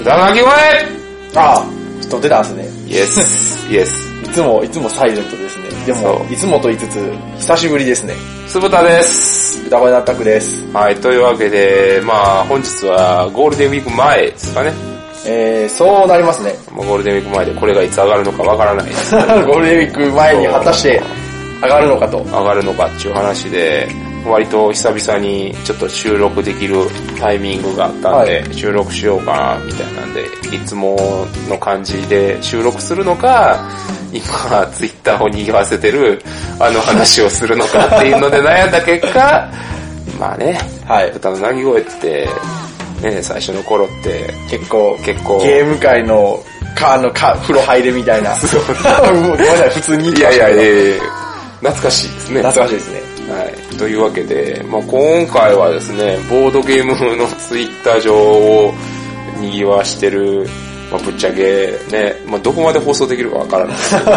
[0.00, 0.50] 歌の鳴き声
[1.34, 1.66] ああ、
[2.10, 2.92] 撮ってたんですね。
[2.92, 4.12] イエス、イエス。
[4.24, 5.68] いつも、いつもサイレントですね。
[5.86, 8.14] でもいつもと言いつつ、久しぶりですね。
[8.46, 9.66] つぶたです。
[9.66, 10.64] 歌声のアタックです。
[10.72, 14.72] はい、というわけで、まあ本日はゴールデンウィーク前ですかね。
[15.26, 16.54] えー、そうなりますね。
[16.70, 21.02] まあゴールデンウィーク前でこれがいつ上がるのかわからないです ゴールデンウィーク前に果たして
[21.62, 22.18] 上がるのかと。
[22.18, 23.88] 上がるのかっていう話で、
[24.24, 26.76] 割と久々にちょっと収録できる
[27.18, 30.96] タイミングがあったんで、は収録しようかな、みたいなんで、いつも
[31.48, 33.68] の感じで収録するのか、
[34.12, 36.22] 今、ツイッターを賑わせてる、
[36.60, 39.50] あの話をするのかっていうので悩んだ結果、
[40.18, 41.10] まあね、はい。
[41.10, 42.28] 歌の鳴き声って、
[43.02, 46.40] ね、最初の頃って、結構、結構、ゲーム界の、
[46.76, 48.34] か、あの、か、風呂入れみたいな。
[48.36, 51.02] ごめんなさい、 普通に言いやいやいいやいや
[51.60, 52.42] 懐かしいですね。
[52.42, 53.01] 懐かしいですね。
[53.32, 53.76] はい。
[53.76, 58.74] というわけで、まあ今回はですね、ボードゲームのツイッター上を
[59.40, 60.46] 賑わしてる、
[60.90, 64.12] まあぶっちゃけね、まあどこまで放送できるかわからないですけど、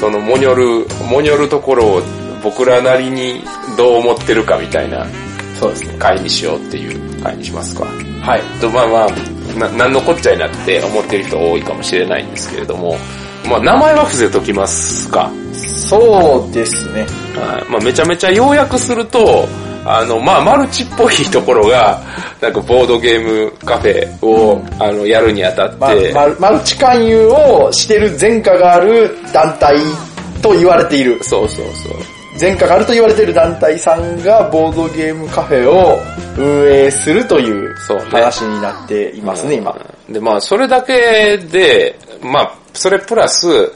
[0.00, 2.02] そのモニョル、モニョルところを
[2.42, 3.44] 僕らなりに
[3.76, 5.06] どう思ってるかみたいな
[5.62, 5.94] そうですね。
[5.96, 7.84] 回にしようっていう回にしますか。
[7.84, 8.42] はい。
[8.60, 12.96] とまあまあ、な、なんのこっちゃいなって思ってる人多いかもしれないんですけれども、
[13.48, 15.30] まあ名前は伏せときますか。
[15.54, 17.06] そうですね。
[17.34, 19.46] はいまあ、めちゃめちゃ要約すると、
[19.84, 22.00] あの、まあ、マルチっぽいところが、
[22.40, 29.76] なんかボードゲームカフェを、あの、やるにあたって、まマルマルチ勧誘をしてる前科がある団体
[30.40, 31.22] と言われている。
[31.22, 31.92] そうそうそう。
[32.40, 35.98] 前科があると言われている団体さんがボードゲームカフェを
[36.38, 37.74] 運営するという
[38.10, 39.76] 話になっていますね、今。
[40.08, 43.72] で、まあ、それだけで、まあ、それプラス、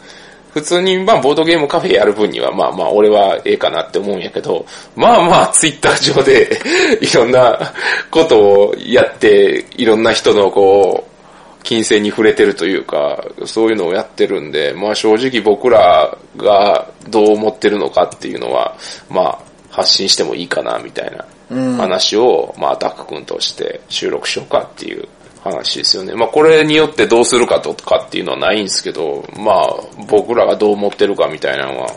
[0.52, 6.58] 普通に、まあ、ボードゲームカフェやる分には、まあまあ、俺はええかなって思うんやけど、まあまあ、ツイッター上で、
[7.02, 7.74] いろんな
[8.10, 11.16] ことをやって、いろんな人のこう、
[11.62, 18.76] 金銭に触れてるというか、そういうのをやってるんで、まあ正直僕らがどう思ってるのかっていうのは、
[19.10, 21.76] まあ発信してもいいかなみたいなうん。
[21.76, 25.08] 話を、まあアタック君として収録しようかっていう
[25.46, 26.14] 話ですよね。
[26.14, 29.76] まあこれによってどうするかとかっていうのはないんですけど、まあ
[30.08, 31.90] 僕らがどう思ってるかみたいなのは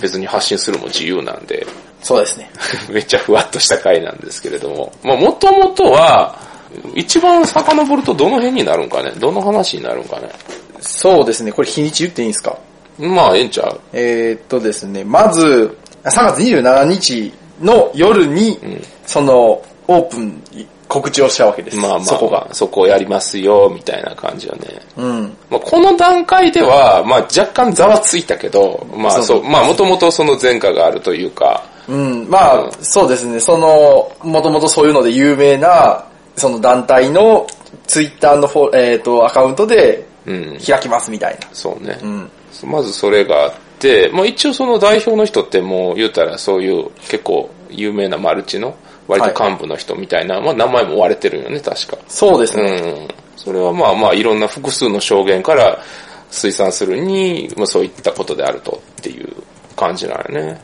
[0.00, 1.66] 別に発信するも自由なんで、
[2.02, 2.50] そうですね。
[2.90, 4.92] めっちゃふわっとした回なんですけれども。
[5.02, 6.36] まあ、もともとは、
[6.94, 9.12] 一番遡るとどの辺になるんかね？
[9.18, 10.28] どの話になるんかね？
[10.80, 11.50] そうですね。
[11.50, 12.56] これ日にち言っていいんですか？
[12.98, 13.80] まあ、ええんちゃう？
[13.92, 20.42] えーっとですね、まず、3月27日の夜に、んその、オープン
[20.88, 21.76] 告知をしたわけです。
[21.76, 22.48] まあまあ、そこが。
[22.52, 24.80] そこをやりますよ、みたいな感じよね。
[24.96, 25.36] うん。
[25.50, 36.04] まあ、この段階では、まあ若干ざわついたけど、まあそうまあもともとその前科があるというか、うん、まあ、うんそうですね、その、もともとそういうので有名な、
[36.36, 37.46] その団体の
[37.86, 41.48] ツイッターのフォ、えっ、と、アカウントでうん、開きますみたいな。
[41.52, 41.98] そうね。
[42.02, 42.30] うん。
[42.70, 48.76] まずそれがあって、まあ一応その代表の人ってもう言うたらそういう結構有名なマルチの
[49.08, 51.98] 割と幹部の人みたいな、まあ名前も割れてるんよね、確か。
[52.06, 52.62] そうですね。
[52.62, 53.08] うん。
[53.36, 55.82] それはまあまあいろんな複数の証言から
[56.30, 59.32] 推算するに、まあそういったことであるとっていう
[59.78, 60.60] 感じなんよね。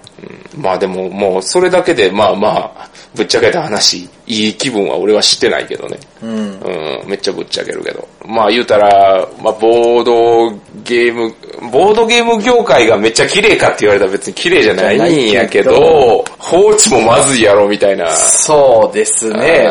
[0.56, 5.98] うん、まあでももうそれだけでまあまあ、ぶっちゃけた話、いい気分は俺は知ってないけどね。
[6.22, 6.30] うん。
[6.60, 8.06] うん、めっちゃぶっちゃけるけど。
[8.26, 10.50] まあ言うたら、まあボード
[10.84, 11.34] ゲーム、
[11.70, 18.08] ボードゲーム業界がめっちゃ綺麗かって言われたら別に綺麗じゃないんやけど、放置もまずいやろみたいな。
[18.10, 19.68] そうですね。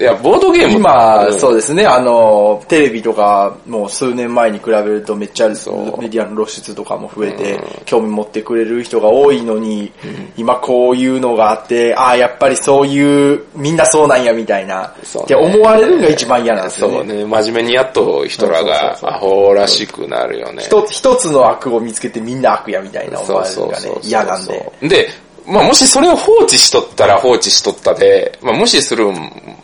[0.00, 9.92] いや、ボードゲーム今、そううですね、あの、テレビとか、もう数年前に比べるとめっちゃメデそうィアの露出とかも増えて、興味持ってくれる人が多いのに、
[10.36, 16.96] 今こういうのがあって、ああ、やっぱりそういう、みんなそうなんやみたいな、ねって思われるのが一番嫌なんですよね。
[16.96, 20.62] そうね、真面目にやっと人らがアホらしくなるよね。
[20.64, 24.72] 一つ一つの悪を見つけてみんな悪やみたいな思われるのがね、嫌なんで。。
[24.82, 25.08] で、
[25.46, 29.14] まあもしそれを放置しとったら放置しとったで、まあ無視するん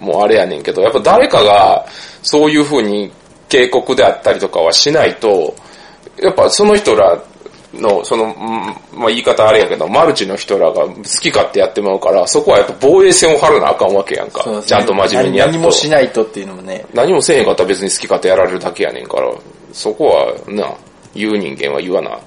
[0.01, 1.87] もあれやねんけど、やっぱ誰かが
[2.23, 3.13] そういう風に
[3.49, 5.55] 警告であったりとかはしないと、
[6.21, 7.21] やっぱその人ら
[7.75, 14.49] の、その、うんまあ言い方あれやけど、マルチの人らが好き勝手やってまうから、そこはやっぱ防衛線を張るなあかんわけやんか。
[14.51, 15.55] ねちゃんと真面目にやっと。
[15.55, 19.33] 何もしないとっていうのもね、何もせえへんかったら別に好き勝手やられるだけやねんから、
[19.73, 20.75] そこはな、
[21.15, 22.19] 言う人間は言わな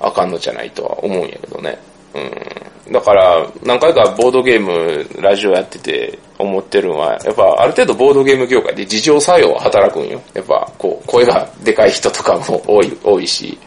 [0.00, 1.78] あかんのじゃないとは思うんやけどね。
[2.14, 2.92] うん。
[2.92, 10.20] だから、何回かボードゲーム、ラジオやってて思ってるのは、やっぱある程度ボードゲーム業界で自浄作用は働くんよ。
[10.34, 13.58] やっぱ、こう、声がでかい人とかも多い、多いし、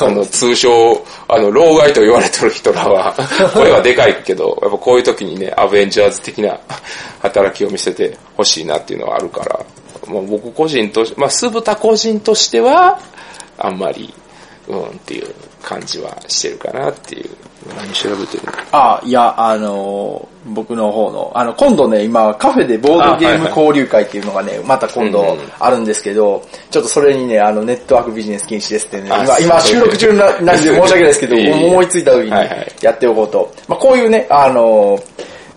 [0.00, 3.14] あの、通称、あの、老害と言われてる人らは、
[3.54, 6.58] 声はでかいけど、やっぱこういう時にね、アベンジャーズ的な
[7.20, 9.60] 働きを見せてほしいなっていうのはあるから、
[10.06, 12.98] もう僕個人とし、まあ、酢豚個人としては、
[13.58, 14.12] あんまり、
[14.70, 17.30] うんっていう感じはしてるかなっていう。
[17.76, 32.30] 何調べてるあ、いや、あのー僕の方の、あの、今度ね、今、カフェでボードゲーム交流会っていうのがね、また今度あるんですけど、ちょっとそれにね、あの、ネットワークビジネス禁止ですってね、あ今、今収録中ななんで 申し訳ないですけど、思いついた時に
[32.80, 33.52] やっておこうと。
[33.68, 35.02] まあこういうね、あのー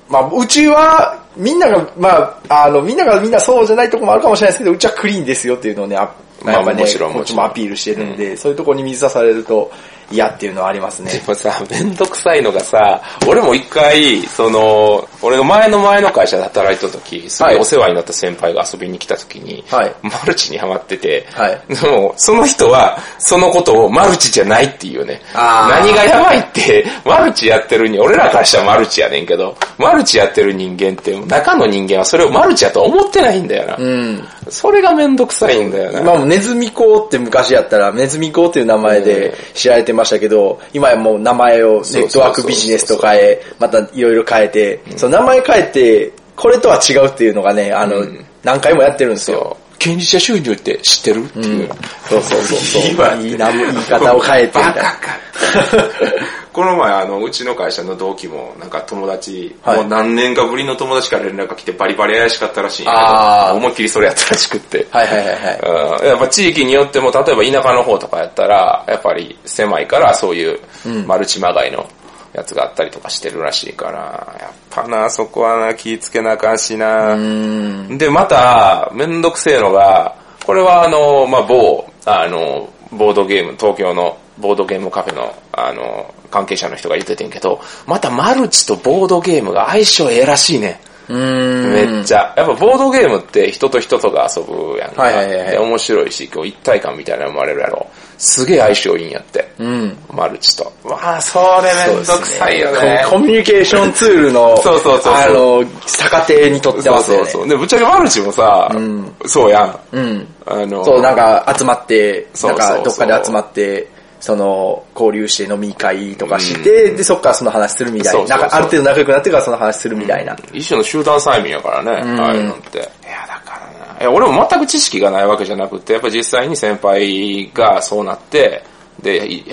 [0.10, 6.12] まあ、うちは、みんなが、まあ、あの、みんながみんなそうじゃないとこもあるかもしれないですけど、うちはクリーンですよっていうのをね、あ
[6.44, 9.72] まあね、もちろんこっちもアピールしてるんで、そういうところに水出されると
[10.12, 11.22] 嫌っていうのはありますねで。
[11.28, 25.22] もさ、めんどくさいのがさ、俺も一回、その、俺が前の前の会社で働いてた時、すごいお世話になった先輩が遊びに来た時に、はいマルチにハマってて、はいでも、その人は、そのことをマルチじゃないっていうね。
[25.34, 33.76] 何がやばいって、マルチやってるに、俺らからしたらマルチやねんけど、マルチやってる人間って、中の人間はそれをマルチやとは思ってないんだよな。
[33.78, 34.28] うん。
[34.54, 36.00] それがめんどくさいんだよな。
[36.02, 48.06] 今もネズミ講って昔やったら、ネズミ講っていう名前で知られてましたけど、今やもう名前をネットワークビジネスと変え、またいろいろ変えて、その名前変えて、これとは違うっていうのがね、あの、
[48.44, 49.58] 何回もやってるんですよ。
[49.80, 51.26] 権利者収入って知ってる？
[51.26, 51.70] っていう。
[52.08, 52.82] そうそうそうそう。
[53.22, 54.94] いい言い方を変えてみたいな。
[56.54, 64.88] この前、あの、うちの会社の同期も、なんか友達、はいもう何年かぶりの友達から連絡が来てバリバリ怪しかったらしいんやけど思いっきりそれやったらしくって。
[64.92, 66.00] はいはいはいはい。
[66.02, 70.60] うんやっぱ地域によっても、例えば田舎の方とかやったら、やっぱり狭いからそういう
[71.08, 71.90] マルチまがいの
[72.34, 77.14] やつがあったりとかしてるらしいから、やっぱな、そこはな、気ぃつけなあかんしな。
[77.14, 77.98] うん。
[77.98, 80.16] で、また、めんどくせえのが、
[80.46, 90.80] これはあの、まあ、某、あの、ボードゲーム、東京のボードゲームカフェの、あの、関係者の人が言っててんけど、またマルチとボードゲームが相性ええらしいね。
[91.10, 91.74] うん。
[91.74, 92.34] めっちゃ。
[92.38, 95.04] やっぱボードゲームって人と人とが遊ぶやんか。
[95.04, 97.88] はいはいはい面白いし、こう一体感みたいなの生まれるやろ。
[98.18, 99.52] すげえ相性いいんやって。
[99.60, 99.98] うん。
[100.14, 100.72] マルチと。
[100.86, 103.06] まあ、それめんどくさいよね。
[103.10, 107.26] コミュニケーションツールの、そうそうそうそうあの、逆手にとってそうますよね。
[107.26, 107.50] そうそう。
[107.50, 109.80] で、ぶっちゃけマルチもさ、んそうやん。
[109.92, 110.28] うん。
[110.46, 113.88] あの、そう、なんか集まって、そうそうそうなんかどっかで集まって、
[114.24, 118.20] その、交流して飲み会とかして、で、そっからその話するみたいな。
[118.20, 120.34] そうそうそうなんかある程度仲良くなってからその話するみたいな。
[120.54, 122.78] 一種の集団催眠やからね、んああいうのって。
[122.78, 122.88] いや、
[123.28, 124.00] だからな。
[124.00, 128.64] いや、俺も全く知識がないわけじゃなくて、やっぱ実際に先輩がそうなって、
[129.02, 129.44] で、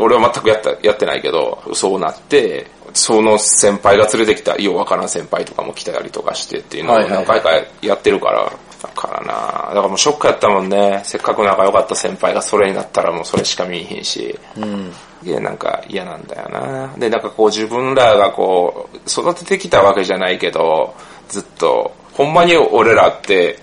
[0.00, 8.52] 俺は全くやった、やってないけど、そうなって、その先輩が連れてきた、ようわからん先輩とかも来たりとかしてっていうのをはいはいはい何回かやってるから、だ
[8.96, 11.02] からなだからもうショックやったもんね。
[11.04, 14.36] せっかく仲良かった先輩がそれになったらもうそれしか見えへんし。
[14.56, 14.92] うん。
[15.22, 16.94] いや、なんか嫌なんだよな。
[16.96, 20.94] で、なんかこう自分らがこう、育ててきたわけじゃないけど、
[21.28, 23.58] ずっと、ほんまに俺らって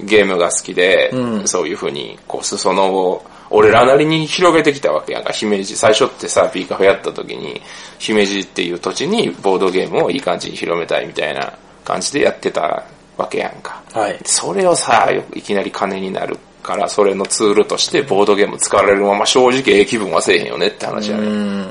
[0.00, 5.32] ゲームが好きで、うんそういうふうに、こう、裾野を、俺らなりに広げてきたわけやんか。
[5.32, 7.62] 姫路、最初ってさ、B カフェやった時に、
[7.98, 11.52] 姫路っていう土地にボードゲームをいい感じに広めたいみたいな
[11.84, 12.84] 感じでやってた
[13.16, 13.82] わけやんか。
[13.92, 14.18] はい。
[14.24, 21.26] それをさ、いきなり金になるから、それのツールとしてボードゲーム使われるまま正直ええ気分はせえへんよねって話やね。
[21.26, 21.70] うん。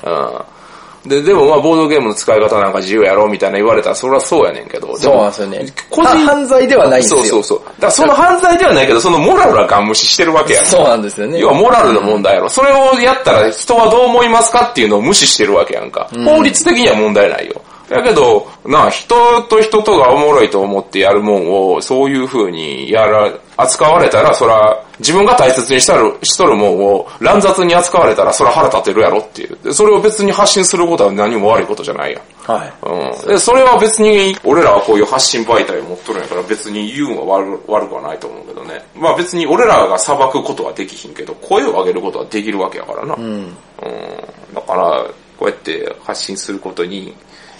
[1.06, 4.97] で、でもまあボードゲームの使い方なんか自由やろみたいな言われたらそれはそうやねんけど。
[4.97, 5.65] そうなんですよね。
[5.89, 7.19] 個人は犯罪ではないんですよ。
[7.19, 7.59] そうそうそう。
[7.59, 10.65] だからその犯罪ではないけど、そのモラルはガン無視してるわけやん。
[10.65, 11.39] そうなんですよね。
[11.39, 12.50] 要はモラルの問題やろ。
[12.50, 16.10] それをやったら人はどう思いますかっていうのを無視してるわけやんか。
[16.25, 17.62] 法律的には問題ないよ。
[17.89, 29.58] だけど、なあ、人と人とがおもろいと思ってやるもんを、そういう風にやら、扱われたら、そら、自分が大切にしたる、しとるもんを乱雑に扱われたら、そら腹立てるやろっていう。
[29.63, 32.51] でそれを別に発信することは何も悪いことじゃないやん。
[32.51, 32.74] はい。
[32.82, 33.27] うん。
[33.27, 38.84] で、それは別に、俺らはこういう発信媒体を持っとるんやから別に言うんは悪悪くはないと思うけどね。
[38.96, 43.15] まあ別に俺らが裁くことはできひんけど、声を上げることはできるわけやからな。
[43.15, 43.24] うん。
[43.24, 43.56] うん。
[44.54, 45.06] だから、
[45.38, 47.13] こうやって発信することに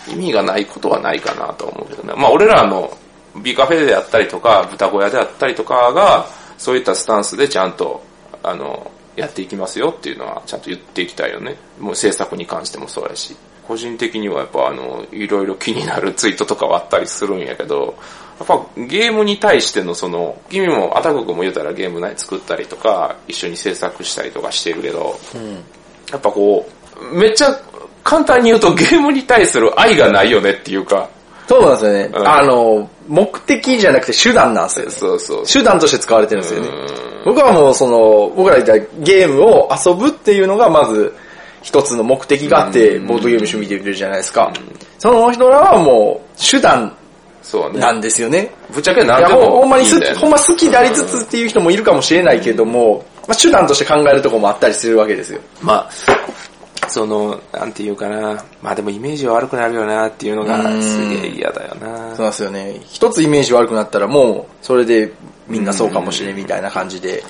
[0.08, 2.14] 意味がないことはないかなと思うけどね。
[2.16, 2.96] まあ俺らの
[3.42, 8.02] B カフェであったりとか、豚小屋であったりとかが、そういったスタンスでちゃんと、
[8.44, 11.58] あの、やっていきますよっていうのはちゃんと言っていきたいよね。
[11.80, 13.36] もう制作に関してもそうやし。
[13.68, 17.98] 個人的にはやっぱあの、いろいろ気になるツイートとかはあったりするんやけど、
[18.40, 25.18] やっぱゲームに対してのその、君もアタク君も言うたらゲーム内作ったりとか、一緒に制作したりとかしてるけど、
[26.12, 26.70] やっぱこ
[27.02, 27.60] う、めっちゃ
[28.06, 31.10] 簡単に言うとゲームに対する愛がないよねっていうか、
[31.48, 32.12] そうなんですよね。
[32.14, 34.92] うんあの、目的じゃなくて手段なんですよね。
[34.92, 35.46] そうそう。
[35.46, 36.86] 手段として使われてるんですよねうん。
[37.26, 41.16] 僕はもうその、僕ら言ったゲームを遊ぶっていうのがまず
[41.62, 44.54] 一つの目的があって、ボードゲーム趣味で言ってるじゃないですか。
[45.00, 46.96] その人らはもう手段
[47.42, 47.80] そうね。
[47.80, 48.52] なんですよね。
[48.72, 55.40] ぶっちゃけいや何でもほんほんまにいいんだよね好き、ほんま好きでありつつっていう人もいるかもしれないけども、まあ手段として考えるとこもあったりするわけですよ。
[55.62, 55.90] まあ、
[56.88, 58.44] その、なんていうかな。
[58.62, 62.16] まあでもイメージは悪くなるよなっていうのがうんすげえ嫌だよな。
[62.16, 62.80] そうですよね。
[62.86, 65.14] 一つイメージ悪くなったらもう、それで
[65.48, 67.24] みんなそうかもしれんみたいな感じで、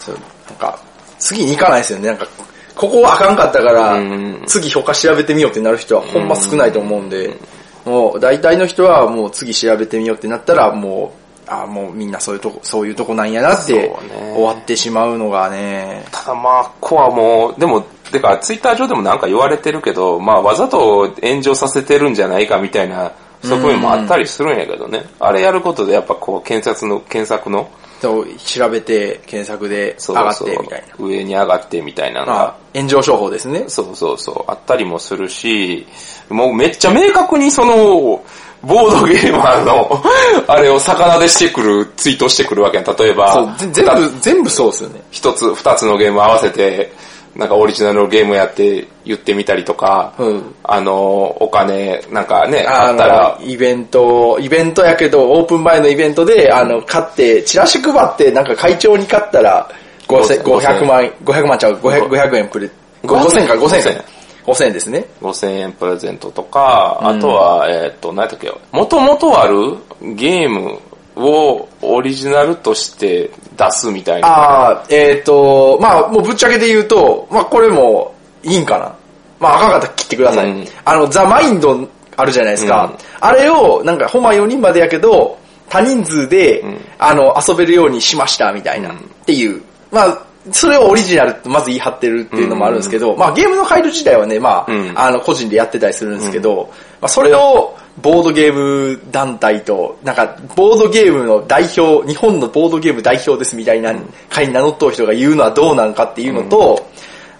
[0.00, 0.16] そう、
[0.48, 0.78] なんか、
[1.18, 2.08] 次に行かないですよね。
[2.08, 2.26] なんか、
[2.74, 7.36] ここはあかんかったからうん、次他調べてみようってなる人はほんま少ないと思うんで、
[7.84, 13.96] もう大体の人はもう次調べてみようってなったら、もう、あもうみんなそういうとこ、そういうとこなんやなって
[14.34, 23.12] 終わってしまうのがね、ただまあ、コアも、でも、てか、ツイッター上でもなんか言われてるけど、まあ、わざと炎上させてるんじゃないかみたいな
[23.42, 25.04] 側面もあったりするんやけどね。
[25.20, 31.04] あれやることでやっぱこう、検索の、検索の、そう調べて検索で上がってみたいな。
[31.04, 33.64] 上に上がってみたいなのが、まあ、炎上商法ですね。
[33.68, 35.86] そうそうそう、あったりもするし、
[36.28, 38.22] もうめっちゃ明確にその、
[38.62, 40.02] ボードゲーマーの、
[40.46, 42.96] あれを魚でしてくる、ツイートしてくるわけやん。
[42.96, 45.00] 例えば、そう、ぜ全部、全部そうですよね。
[45.10, 46.92] 一つ、二つのゲーム合わせて、
[47.36, 50.92] なんかオリジナルのゲームやって言ってみたりとか、うんあの、
[51.40, 59.68] お金、なんかね、ああったらの、、イベント、イベントやけど、オープン前のイベントで、あの、買って、チラシ配って、なんか会長に買ったら、
[60.08, 62.68] 5000 500万、500万ちゃう、500, 500円プレ、
[63.04, 64.04] 5000か、5000か。
[64.48, 65.06] 5000円ですね。
[65.20, 69.76] 5000円プレゼントとか、あとは、えっ、と、何やったっけ、もともとある
[70.14, 70.78] ゲーム
[71.16, 74.28] をオリジナルとして出すみたいな。
[74.28, 78.94] ああ、えっ、と、まあもうぶっちゃけで言うと、まあこれもいいんかな。
[79.40, 80.50] まああかったら切ってください。
[80.50, 82.84] うんあの、ザ・マインドあるじゃないですか。
[82.84, 85.38] うんあれを、なんかほんま4人までやけど、
[85.68, 89.60] 多人数で、んあの、遊べるようにしましたみたいな、うんっていう。
[89.90, 103.92] まあ、それをオリジナルとまず言い張ってるっていうのもあるんですけど、まあゲームのファイル自体はね、まあ、うんあの、個人でやってたりするんですけど、まあそれを、ボードゲーム団体と、なんか、ボードゲームの代表、日本のボードゲーム代表ですみたいな
[104.30, 106.88] 会に名乗っとる人が言うのはどうなんかっていうのと、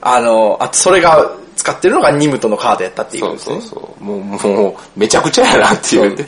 [0.00, 3.38] あの、あとそれが使ってるのがニムトのカードやったっていうそう。
[3.38, 4.04] そうそう。
[4.04, 6.26] もう、もう、めちゃくちゃやなっていう。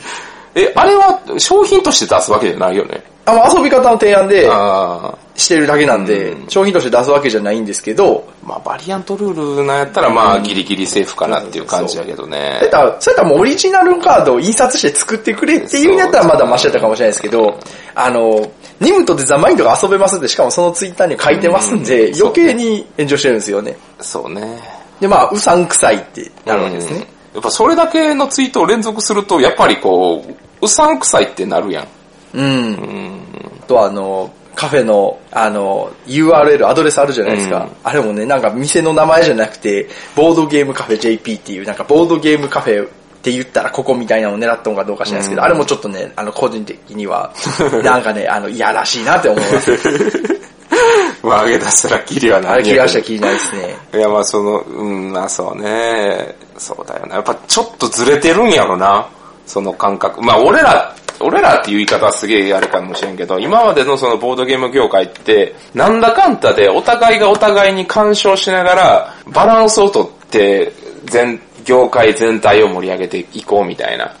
[0.55, 3.03] え、あれは商品として出すわけじゃないよね？
[3.31, 8.47] あの遊び方の提案であしてるだけなんで、商品として出すわけじゃないんですけど、あ。
[8.47, 12.63] まあ、バリアントルールなんやったら、まあ、ギリギリセーフかなっていう感じやけどねそう。
[12.63, 17.59] やったら、そうやったらもうオリジナルカードを印刷して作ってくれっていうんやったらまだマシだったかもしれないですけど、
[17.95, 23.77] あの、ニムトでザ・マインドが遊べますって、しかもそのツイッターに書いてますんで、うん余計に炎上してるんですよね。
[23.99, 24.59] そうね。
[24.99, 26.97] で、まあ、うさんくさいってなるわけですね。
[26.97, 31.87] うんやっぱそれだけのツイートを連続すると、やっぱりこう、うさんくさいってなるやん。
[32.33, 33.21] うん。
[33.63, 37.63] あとはあの、カフェの、あの、URL、アドレスあるじゃないですか。
[37.63, 42.89] うんあれもね、なんか店の名前じゃなくて、ボードゲームカフェ JP っていう、なんかボードゲームカフェっ
[43.21, 47.33] て言ったらここみたいなのを狙ったのかどうか知らないですけど、うんあれもちょっとね、あの、個人的には、
[47.83, 49.71] なんかね、あの、いやらしいなって思います。
[51.23, 53.77] まあ、上げ出したらキリはあないれ気がした気にないですね。
[53.93, 56.35] いや、まあその、うん、まあそうね。
[56.57, 57.15] そうだよな。
[57.15, 59.07] やっぱちょっとずれてるんやろな。
[59.45, 60.21] その感覚。
[60.21, 70.71] まあ俺ら、俺らっていう言い方はすげえあれかもしれんけど、今までのそのボードゲーム業界って、なんだかんだでお互いがお互いに干渉しながら、バランスをとって、
[71.05, 74.15] 全、業界全体を盛り上げていこうみたいな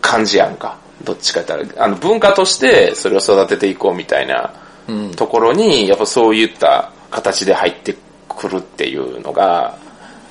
[0.00, 0.78] 感じやんか。
[1.02, 4.52] どっちかって言ったら、あの文化としてそれを育てていこうみたいな
[4.90, 5.10] うん。
[5.12, 7.96] ところに、やっぱそういった形で入って
[8.28, 9.76] くるっていうのが、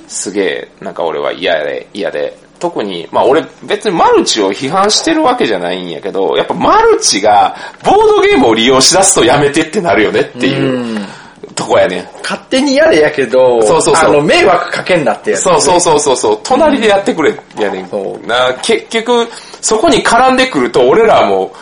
[0.08, 2.38] すげえ、なんか俺は嫌で、嫌で。
[2.60, 11.08] 特に、まあ俺別にマルチを批判してるわけじゃないんやけど、やっぱマルチがボードゲームを利用しだすとやめてってなるよねっていうう
[11.56, 12.08] とこやねん。
[12.22, 15.44] 勝手にやれやけど、そうそうそうあの、迷惑かけんなってやつ。
[15.44, 18.54] そうそうそうそうそう、隣でやってくれ、やねんそうな。
[18.62, 19.28] 結局、
[19.62, 21.54] そこに絡んでくると俺らも、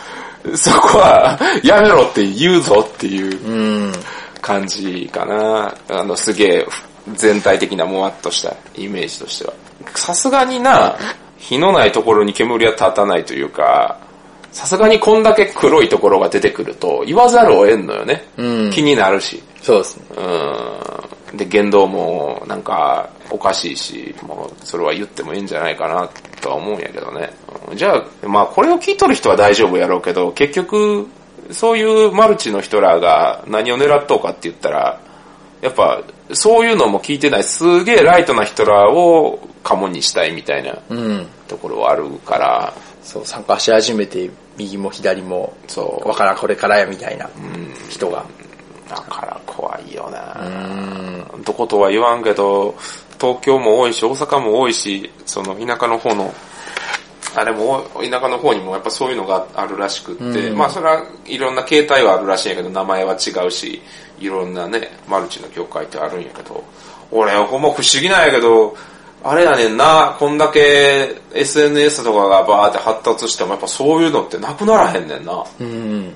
[0.54, 3.92] そこはやめろって言うぞっていううん。
[4.40, 5.74] 感じかな。
[5.88, 6.66] あの、すげえ、
[7.14, 9.52] 全体的なもわっとしたイメージとしては。
[9.94, 10.96] さすがにな、
[11.38, 13.98] 火のないところに煙は立たないというか、
[14.52, 18.24] さすがにこんだけ黒いところが出てくると言わざるを得んのよね。
[18.36, 19.42] うん気になるし。
[19.62, 20.04] そうですね。
[21.32, 21.36] うん。
[21.36, 26.08] で、言動もなんかおかしいし、もうそれは言ってもいいんじゃないかな
[26.40, 27.30] とは思うんやけどね。
[27.70, 31.06] うんじゃあ、まあこれを聞いとる人は大丈夫やろうけど、結局、
[31.50, 35.00] そういうマルチの人らが何を狙っとうかって言ったら、
[35.60, 41.26] やっぱそういうのも聞いてないすげえライトな人らをカモにしたいみたいなうん。
[41.48, 42.72] ところはあるから、
[43.02, 46.08] そう、参加し始めて、右も左も、そう。
[46.08, 47.28] わからん、これからや、みたいな
[47.88, 48.24] 人が。
[48.88, 50.40] だから怖いよな、
[51.34, 51.42] うん。
[51.42, 52.74] どことは言わんけど、
[53.20, 56.32] 東京も多いし、大阪も多いし、その田舎の方の、
[57.34, 63.82] あでも、田舎の方にもやっぱそういうのがあるらしくって、まあそれはいろんな形態はあるらしいんやけど、名前は違うし、
[64.20, 66.64] いろんなね、マルチの業界ってあるんやけど、
[67.10, 68.76] 俺ほんま不思議なんやけど、
[69.24, 75.44] あれやねんな、こんだけ SNS とかがバーって発達してもやっぱそういうのってなくならへんねんな。
[75.60, 75.66] うん。
[75.66, 75.70] う
[76.04, 76.14] ん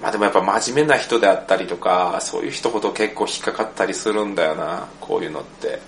[0.00, 5.80] まあでもやっぱ真面目な人であったりとか、そういう人ほど結構引っかかったりするんだよな、こういうのって。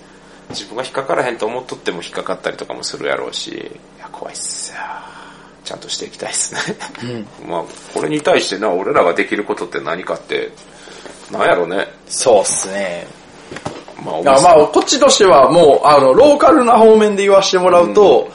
[0.49, 4.79] 自分が引っかからへんと思っとっても引っかかったりとかもするやろうし、いや、怖いっすよ。
[5.63, 6.77] ちゃんとしていきたいっすね。
[7.47, 10.51] まあ、これに対してな、俺らができることって何かって、
[11.31, 11.87] なんやろね。
[12.07, 13.07] そうっすね。
[14.03, 18.29] まあ、まあ、こっちとしてはもう、あの、ローカルな方面で言わせてもらうと、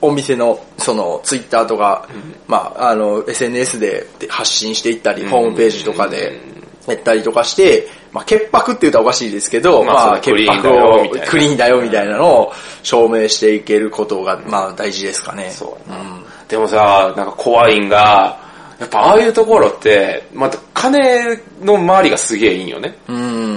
[0.00, 2.08] お店の、その、ツイッターとか、
[2.48, 6.40] まあ、あの、SNS で発信していったり、ホームページとかで
[6.86, 15.50] やったりとかして、まあ、潔白って言ったらおかしいですけど、まあ潔白をクリーンだよみたいなのを証明していけることが、まあ、大事ですかね。
[15.50, 16.22] そうやな。
[16.48, 18.38] でもさ、なんか怖いんが、
[18.82, 22.98] やっぱああいうところって、また金の周りがすげえいいんよね。
[23.06, 23.12] う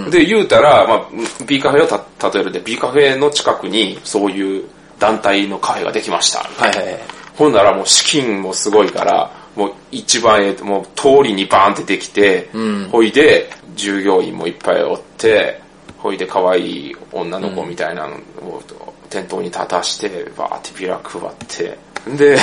[0.07, 0.11] ん。
[0.11, 1.09] で、言うたら、まあ、
[1.47, 4.65] B カフェをた例えるで、B カフェの近くにそういう
[4.99, 6.41] 団体のカフェができました。
[6.41, 6.99] はいはいはい。
[7.35, 15.59] ほんならもう資金もすごいから、もう一番ええ、もう通りにバーンってできて、うんほいで従業員もいっぱいおって、
[15.97, 18.61] ほいで可愛い女の子みたいなのを
[19.09, 21.75] 店頭に立たして、バーってビラ配って、
[22.07, 22.37] で、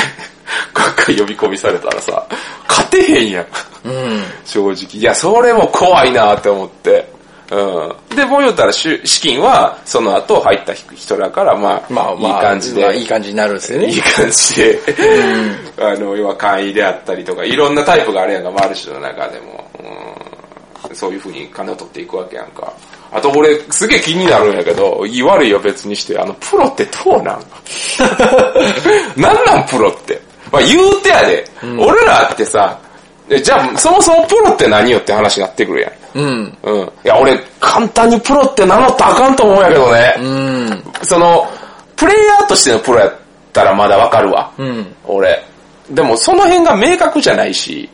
[0.75, 2.27] 学会呼び込みされたらさ、
[2.69, 3.47] 勝てへんやん。
[3.85, 4.23] うん。
[4.45, 5.01] 正直。
[5.01, 7.11] いや、それも怖いなって思って。
[7.51, 8.17] うん。
[8.17, 13.87] で、もう言うたら、し資金は、その後入った人だから、まあ、まあまあ、いい感じで、まあいい感じになるんですよね。
[13.89, 14.79] いい感じで、
[15.79, 19.71] あの、要は会員であったりとか、いろんなタイプがあるやんか、マルチの中でも。
[20.89, 22.73] うん、そういう風に金を取っていくわけやんか。
[23.13, 27.43] あと俺、すげえ気になるんやけど、言い悪いは別にして、あの、プロってどうなん？
[29.21, 30.21] なんなんプロって？
[30.51, 31.45] まあ言うてやで、
[31.79, 32.79] 俺らってさ、
[33.29, 35.93] えじゃあ、そもそもプロって何よって話になってくるやん。
[36.19, 36.59] うん。
[36.65, 36.81] うん。
[36.83, 40.15] いや、俺、簡単にプロって名乗ったらあかんと思うんやけどね。
[40.19, 40.85] うん。
[41.03, 41.47] その、
[41.97, 43.15] プレイヤーとしてのプロやっ
[43.53, 44.51] たらまだわかるわ。
[44.59, 44.95] うん。
[45.07, 45.43] 俺。
[45.91, 47.89] でもその辺が明確じゃないし、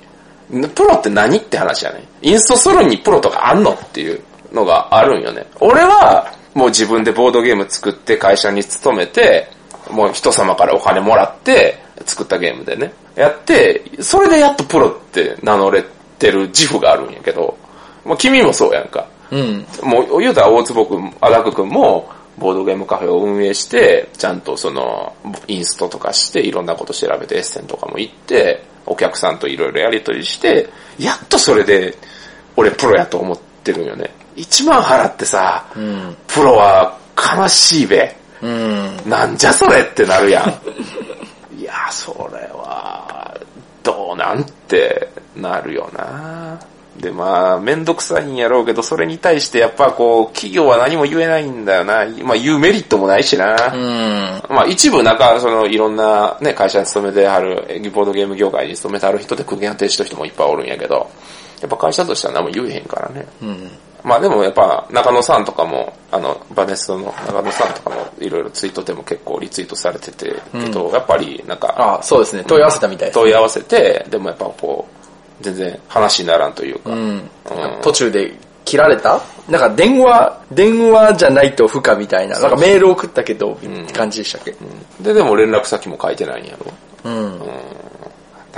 [0.74, 2.02] プロって何って話やね。
[2.22, 4.20] インストするにプロとかあんのっていう
[4.52, 5.46] のがあるんよね。
[5.60, 9.48] 俺は、もう自分でボードゲーム作って会社に勤めて、
[9.90, 12.92] もう人様からお金もらって、作ったゲームでね。
[13.16, 15.84] やって、それでやっとプロって名乗れ
[16.18, 17.56] てる自負があるんやけど、
[18.04, 19.06] もう君もそうやんか。
[19.30, 19.66] うん。
[19.82, 22.08] もう、言うたら大坪くん、荒くくんも、
[22.38, 25.12] ボードゲームカフェを運営して、ちゃんとその、
[25.48, 31.94] インストとかして、いろんなこと調べて、エッセンとかも行って、お客さんといろいろやりとりして、やっとそれで、
[32.56, 34.10] 俺プロやと思ってるんよね。
[34.38, 36.16] 1万払ってさ、うん。
[36.28, 38.16] プロは悲しいべ。
[38.40, 38.96] うん。
[39.06, 40.48] なんじゃそれってなるやん。
[41.58, 43.36] いや、それは、
[43.82, 46.58] どうなんてなるよな。
[47.00, 52.06] で、まあ、めんどくさいんやろうけど、それに対してやっぱこう、企業は何も言えないんだよな。
[52.22, 53.72] まあ、言うメリットもないしな。
[53.72, 54.42] うん。
[54.48, 61.08] まあ、一部なんか、その、いろんなね、会社に勤めてはる、ボードゲーム業界に勤めてはる人で苦言を呈してる人もいっぱいおるんやけど、
[61.60, 63.26] やっぱ会社としては何も言えへんからね。
[63.42, 63.70] うん。
[64.04, 72.44] まあでもやっぱ中野さんとかも、あの、バネストの中野さんとかもいろいろツイートでも結構リツイートされてて、けど、やっぱりなんかあそうですね。
[72.46, 73.18] 問い合わせたみたいです。
[73.18, 74.86] 問い合わせて、でもやっぱこ
[75.40, 77.28] う、全然話にならんというか、うんうん。
[77.82, 78.32] 途中で
[78.64, 79.20] 切られた？
[79.48, 82.38] なんか電話、電話じゃないと不可みたいな。
[82.38, 84.54] なんかメール送ったけど、って感じでしたっけ？
[85.00, 86.66] で、でも連絡先も書いてないんやろ。
[87.04, 87.40] うん。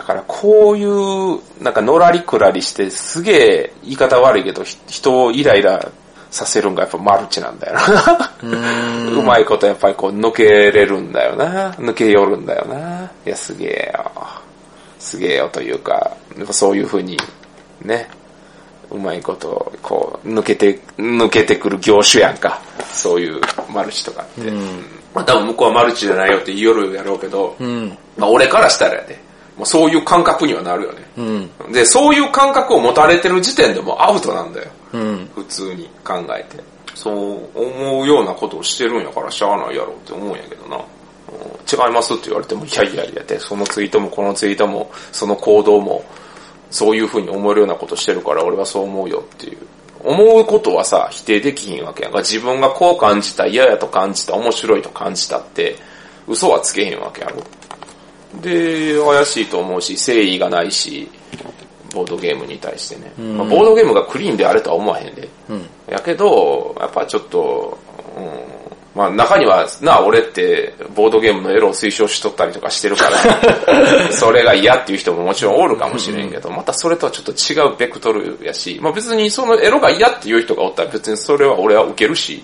[0.00, 5.90] だからこういう、なんかのらりくらりして、すげえ言い方悪いけど、ひ人をイライラ
[6.30, 8.32] させるんがやっぱマルチなんだよな。
[9.12, 11.72] うまいことやっぱりこう抜けれるんだよな。
[11.72, 13.10] 抜け寄るんだよな。
[13.26, 14.10] いや、すげえよ。
[14.98, 16.16] すげえよというか、
[16.50, 17.18] そういう風に、
[17.82, 18.08] ね、
[18.90, 22.58] うまいこと、こう、抜けて、抜けてくる業種やんか。
[22.90, 23.38] そういう
[23.70, 24.50] マルチとかって。
[25.14, 27.98] まあ多分向こうはマルチじゃないよって言いよるやろうけど、うん。
[28.16, 29.18] まあ俺からしたらやで、
[29.60, 30.98] もうそういう感覚にはなるよね。
[31.18, 31.72] うん。
[31.72, 34.70] で、そういう感覚を持たれてる時点でもうアウトなんだよ。
[34.94, 35.30] うん。
[35.34, 36.62] 普通に考えて。
[36.94, 37.14] そう
[37.54, 40.76] 思うようなことをしてるんやからしゃあないやろって思うんやけどな。
[40.76, 40.82] うん
[41.70, 46.04] 違いますって言われても、いやいやいやって、そのツイートもこのツイートも、その行動も、
[46.70, 49.58] そういう風に思えるようなことしてるから俺はそう思うよっていう。
[50.02, 52.18] 思うことはさ、否定できひんわけやんか。
[52.20, 55.76] 自分がこう感じた、嫌やと感じた、面白いと感じたって、
[56.26, 57.42] 嘘はつけへんわけやろ。
[58.34, 61.08] で、怪しいと思うし、誠意がないし、
[61.92, 63.12] ボードゲームに対してね。
[63.34, 65.28] まあ、ボードゲームがクリーンであれとは思わへんで。
[65.48, 65.66] うん。
[65.88, 67.76] やけど、やっぱちょっと、
[68.16, 68.60] うん、
[68.94, 82.42] まあ中には、な、俺ってボードゲームのエロを推奨しとったりとかしてるから、 それが嫌っていう人ももちろんおるかもしれんけど、またそれとはちょっと違うベクトルやし、まあ別にそのエロが嫌っていう人がおったら別にそれは俺は受けるし、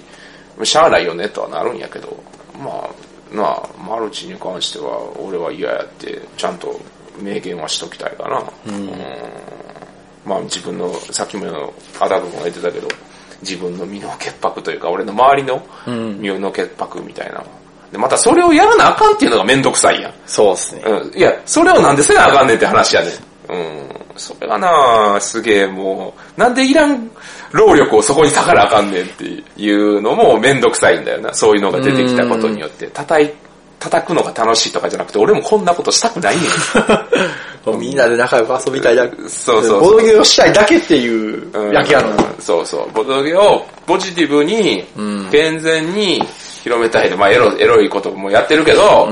[0.62, 2.16] しゃあないよねとはなるんやけど、
[2.58, 2.88] まあ、
[3.32, 6.80] なあ、マルチに関しては俺は嫌やって、ちゃんと
[7.20, 8.42] 明言はしときたいかな。
[8.66, 8.90] うん
[10.24, 12.88] まあ自分の、さっきもアダムも言ってたけど、
[13.42, 17.44] 自分の身の潔白というか、俺の周りの身の潔白みたいな。
[17.92, 20.14] で、またそれをやらなあかんっていうのがめんどくさいやん。
[20.26, 20.82] そうですね。
[20.84, 21.16] うん。
[21.16, 23.52] いや、それをなんでせなあかんねんって話やねん。
[23.52, 23.95] うん。
[24.18, 27.10] それがなすげえもう、なんでいらん
[27.52, 29.24] 労力をそこに割かなあかんねんって
[29.56, 31.32] いうのもめんどくさいんだよな。
[31.34, 32.86] そういうのが出てきたことによって。
[32.88, 33.30] 叩い、
[33.78, 36.46] 叩くのが楽しいとかじゃなくて、俺もこんなことしたくないねん。
[37.80, 39.16] みんなで仲良く遊びたいだけ。
[39.28, 42.24] そうそうボードゲをしたいだけっていうだけやのに。
[42.38, 42.92] そうそう。
[42.92, 46.22] ボドゲをポジティブに、ん健全に
[46.62, 47.16] 広めたいと。
[47.16, 49.08] まあエロ、エロいこともやってるけど、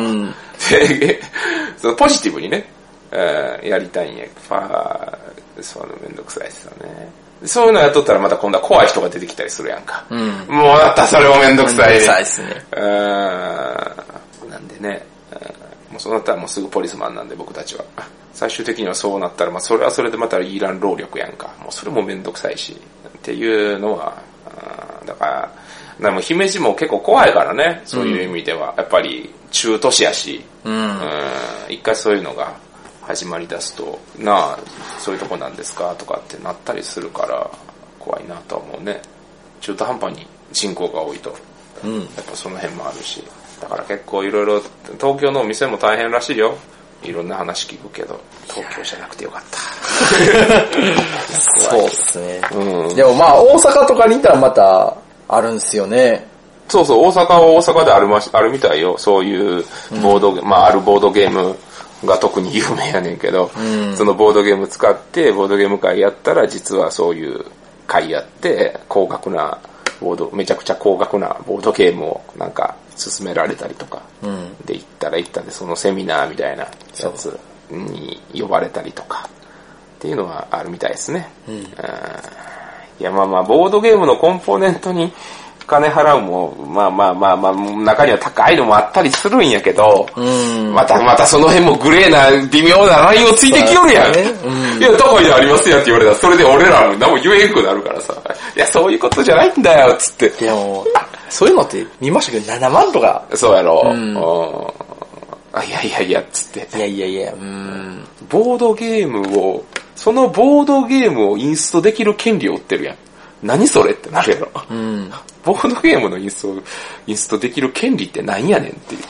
[1.79, 2.74] そのポジティブにね、
[3.15, 4.25] えーやりたいんや。
[4.49, 7.11] ファー、そういうのめんどくさいですよね。
[7.45, 10.05] そういうのやっとったらまた今度は怖い人が出てきたりするやんか。
[10.11, 10.19] うん。
[10.49, 11.91] もうだったらそれもめんどくさい。
[11.91, 17.85] めんどくさいっすねうーんなんでね、うんもうそうなったらもうすぐポリスマンなんで僕たちは。
[18.33, 21.55] 最終的にはそうなったら、まあそれはそれでまたいらん労力やんか。
[21.61, 22.77] もうそれもめんどくさいし。
[23.07, 24.21] っていうのは、
[25.07, 25.53] だから、
[26.01, 28.75] でも姫路も結構怖いからね、そういう意味では。
[28.77, 30.75] やっぱり中都市やし、うん。
[30.75, 30.91] うん
[31.69, 32.53] 一回そういうのが
[33.07, 34.59] 始まり出すと、なあ、
[34.99, 37.51] そういうとこなんですかとかってなったりするから、
[37.99, 39.01] 怖いなとは思うね。
[39.61, 41.35] 中途半端に人口が多いと。
[41.83, 42.01] うん。
[42.01, 43.23] やっぱその辺もあるし。
[43.61, 44.61] だから結構いろいろ、
[45.01, 46.57] 東京のお店も大変らしいよ。
[47.03, 49.59] いろんな話聞くけど、東京じゃなくてよかった。
[51.71, 52.41] そうですね。
[52.53, 52.95] うん。
[52.95, 54.95] でもまあ、大阪とかにいたらまた、
[55.29, 56.27] あるんすよね。
[56.69, 58.97] そうそう、大阪は大阪であるまし、あるみたいよ。
[58.99, 59.65] そういう
[60.03, 61.57] ボード、まああるボードゲーム
[62.07, 67.45] が特に有名やねんけど、んそのボードゲーム使って、ボードゲーム会やったら、実はそういう
[67.87, 69.59] 会やって、高額な
[70.01, 74.57] ボード、めちゃくちゃ高額なボードゲームをなんか勧められたりとか、うん。
[74.65, 76.71] で行ったら行ったで、そのセミナーみたいなや
[77.15, 77.39] つ
[77.71, 79.29] に呼ばれたりとか、
[79.97, 81.29] っていうのはあるみたいですね。
[81.49, 81.55] うん。
[81.55, 81.67] い
[83.01, 85.13] や、まあまあ、ボードゲームのコンポーネントに
[85.67, 90.73] 金払うも、まあまあまあまあ、中には高いのもあったりするんやけど、うん。
[90.75, 94.15] またまたその辺もグレーな微妙なラインをついてきよるやん。
[94.15, 98.15] いや、高いでありますやって言われたら、それで俺らも何も言えんくなるからさ、
[98.57, 100.29] いや、そういうことじゃないんだよ、つって。
[100.29, 100.85] でも、
[101.31, 103.25] そういうのって見ましたけど、7万とか。
[103.35, 103.83] そうやろ。
[103.85, 104.17] ううんん。
[105.53, 106.77] あ、いやいやいや、つって。
[106.77, 108.05] いやいやいや、うん。
[108.29, 109.65] ボードゲームを、
[109.97, 112.97] そのボードゲームをインストできる権利を売ってるやん。
[113.45, 114.51] 何それってなるやろ。
[114.71, 115.11] うん。
[115.45, 116.63] ボードゲームのインスト、
[117.07, 119.03] インストできる権利って何やねんっていう。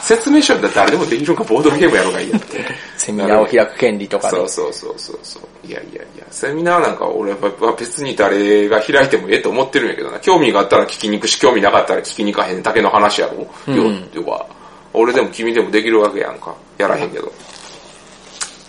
[0.00, 2.64] 説明書だって誰でもできるんかボードゲームやろがいいやって。
[2.96, 4.38] セミナーを開く権利とかね。
[4.38, 5.66] そうそうそうそうそう。
[5.66, 10.18] いやいやいや、セミナーなんか俺は別に誰が開いてもええと思ってるんやけどな。
[10.18, 13.46] 興味があったら聞きに行くし、興味なかったら聞きに行かへんだけの話やろ。
[13.68, 14.46] うんよっ
[14.92, 16.52] 俺でも君でもできるわけやんか。
[16.76, 17.32] やらへんけど。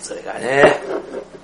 [0.01, 0.79] それがね、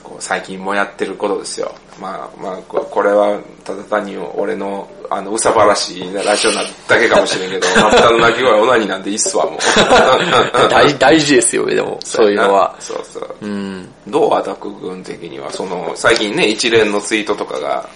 [0.08, 1.76] こう最近もやってることですよ。
[2.00, 9.60] まあまあ、ここれはただ単に俺のあの、うさばらしいラジオなだけかもしれんけど、マッタの鳴き声オナニーなんていいっすわ、もう。
[10.70, 12.76] 大大事ですよ、でも、そういうのは。
[12.80, 13.36] そうそう。
[13.41, 13.93] うん。
[14.08, 17.88] どうアタック軍的には、その、最近ね、一連のツイートとかが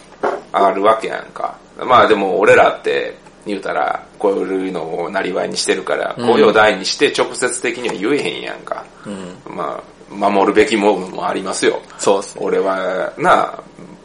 [0.51, 1.55] あるわけやんか。
[1.77, 8.85] まあでも俺らって、言うたら、こういうのをなりわいにしてるから、うん声を大にして直接的には言えへんやんか。
[9.05, 9.55] うん。
[9.55, 11.81] まあ、守るべきものもありますよ。
[11.97, 12.41] そうですね。
[12.43, 13.61] 俺は、な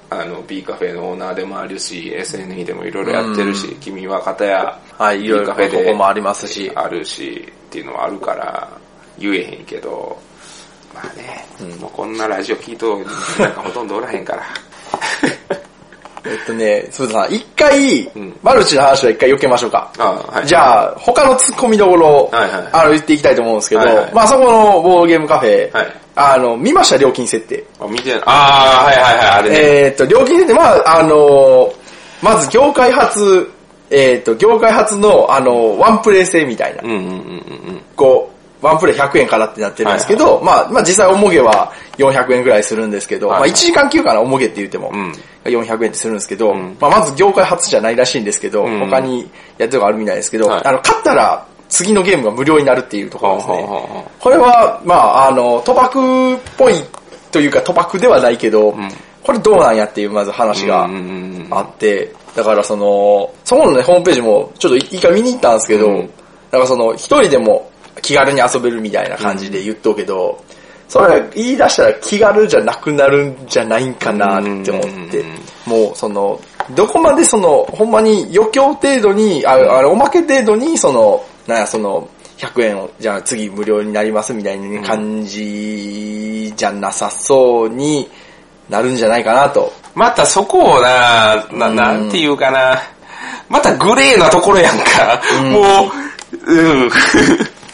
[0.08, 6.70] あ、の、B カフェのオーナーでもあるし、SNE でもいろいろやってるし、君は方や、はい、い B ろいろカフェでここもありますし。
[6.74, 8.68] あるし、っていうのはあるから、
[9.18, 10.16] 言えへんけど、
[10.94, 11.44] まあね、
[11.80, 12.98] もうこんなラジオ聞いと、
[13.38, 14.44] なんかほとんどおらへんから。
[16.26, 19.90] えっとね、そうだな、一回ん、マルチの話は一回避けましょうか。
[20.44, 22.68] じゃあ、他の突っ込みどころ、はいはい。
[22.72, 24.14] あの、言っていきたいと思うんですけど、はいはい。
[24.14, 25.92] まあそこのボードゲームカフェ、はい。
[26.16, 26.96] あの、見ました？
[26.96, 27.64] 料金設定。
[27.80, 28.22] あ、見てない。
[28.26, 29.56] ああ、はいはいはい、あれね。
[29.58, 31.72] えーっと、料金設定、まああの、
[32.22, 33.50] まず業界初、
[33.90, 37.82] えーっと、業界初の、あの、ワンプレイ制みたいな、うんうんうんうん。
[37.94, 43.50] こう、ワンプレイ100円からってなってるんですけど、まあ、まあ実際おもげは400円ぐらいするんですけど、はいはい。
[43.50, 45.12] まあ1時間休暇なおもげって言っても、うん。
[45.44, 46.76] 400円ってするんですけど、ん。
[46.80, 48.80] まあまず業界初じゃないらしいんですけど、うん。
[48.80, 50.64] 他にやってるのがあるみたいですけど、はい。
[50.64, 53.54] あの、勝ったら次のゲームが無料になるっていうところですね。
[53.54, 56.74] はあはあはあこれは、まああの、賭博っぽい
[57.30, 58.74] というか賭博ではないけど、
[59.22, 60.88] これどうなんやっていうまず話が
[61.50, 66.06] あって、だからその、そこのね、ホームページもちょっと一回見に行ったんですけど、うん。
[66.06, 66.12] だ
[66.52, 67.70] からその、一人でも
[68.02, 70.44] 気軽に遊べるみたいな感じで言っとうけど、
[70.88, 75.24] それ言い出したら気軽じゃなくなるんじゃないんかなって思って、
[75.66, 76.40] もうその、
[76.74, 88.08] どこまでその、ほんまに余興程度に、ああれおまけ程度に、その、なんやその、100円を、じゃあ次無料になりますみたいな感じじゃなさそうに
[88.68, 89.72] なるんじゃないかなと。
[89.94, 92.80] またそこをな、な、なんていうかな、
[93.48, 95.22] またグレーなところやんか。
[95.50, 95.90] も
[96.46, 96.90] う、うん。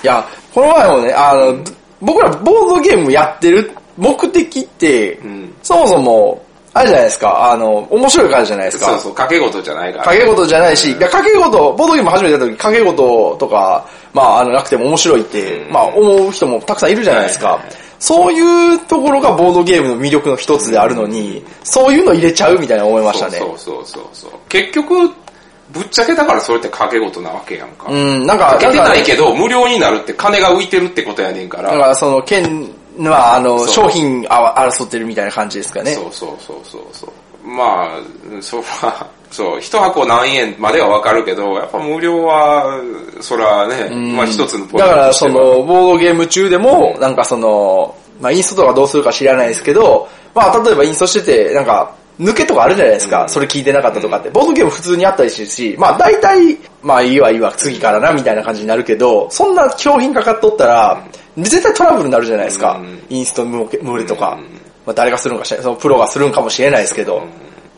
[0.02, 1.64] いや、この前もね、あの、
[2.00, 8.86] 僕らボードゲームやってる目的って、んそもそも、あれじゃないですか、あの、面白いからじゃないですか。
[8.86, 10.04] そうそう、掛け事じゃないから。
[10.04, 17.48] 掛け事じゃないし、いや掛け事、ボードゲーム初めてやった時、掛け事とか、まあ、あの、なくても面白いって、まあ、思う人もたくさんいるじゃないですか。
[17.48, 23.38] はいはいはいそういうところがボードゲームの魅力の一つであるのに、そういうの入れちゃうみたいな思いましたね。
[23.38, 24.30] そうそうそうそう。
[24.48, 25.08] 結局、
[25.72, 27.86] ぶっちゃけだからそれって掛け事なわけやんか。
[27.90, 31.62] うん、なんか、かけてないけど、無料になるって金が浮いてるってことやねんか。
[31.62, 35.94] だからら、その、県は、あの、商品あ争ってるみたいな感じですかね。
[35.94, 37.48] そうそうそうそうそう。
[37.48, 38.00] まあ、
[38.40, 42.80] そう、まあ、そう、一箱何円まではわかるけど、やっぱ無料は、
[43.20, 53.26] そらね、まあ一つのポイントだから、その、ボードゲーム中でも、なんかその、まあ、インストとかどうするか知らないですけど、まあ、例えばインストしてて、なんか、抜けとかあるじゃないですか。
[53.28, 54.30] それ聞いてなかったとかって。
[54.30, 61.04] ボードゲーム普通にあったりするし、まあ、大体、まあ、いいわいいわ、次からな、みたいな感じになるけど、そんな商品かかっとったら、
[61.36, 62.80] 絶対トラブルになるじゃないですか。
[63.08, 64.38] インスト無無理とか。
[64.84, 67.22] まあ、誰がするんかしらそのプロがするんかもしれないですけど、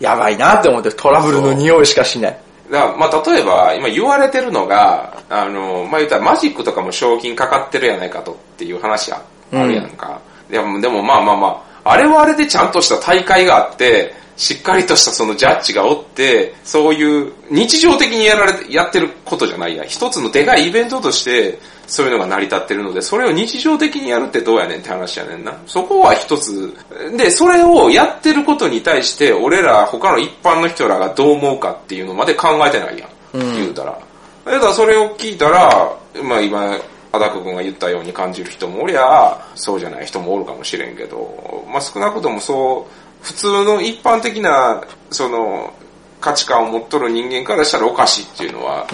[0.01, 2.39] やばいなって思ってトラブルの匂いしかしない。
[2.71, 10.19] だまあ例えば、今言われてるのが、あの、まあ言ったらマジックとかも賞金かかってるやないかとっていう話ああるやんか。
[10.51, 19.87] でもでもまあまあまあ、あれはあれでちゃんとした大会があって、しっかりとしたそのジャッジがおって、そういう日常的にやられて、やってることじゃないやん。
[19.87, 25.57] 一つのでかいイベントとして、そういうのが成り立ってるので、それを日常的にやるってどうやねんって話やねんな。
[25.67, 26.75] そこは一つ。
[27.17, 33.11] で、それをやってることに対して、俺ら他の一般の人らがどう思うかっていうのまで考えてないやん。
[33.33, 33.99] 言うたら。
[34.45, 36.79] だからそれを聞いたら、まあ今、
[37.13, 45.73] アダク君が言ったように感じる人もおりゃ、そうじゃない人もおるかもしれんけど、まあ少なくともそう、普通の一般的な、その、
[46.21, 48.87] 価値観を持っとる人間からしたらおかしいっていうのは、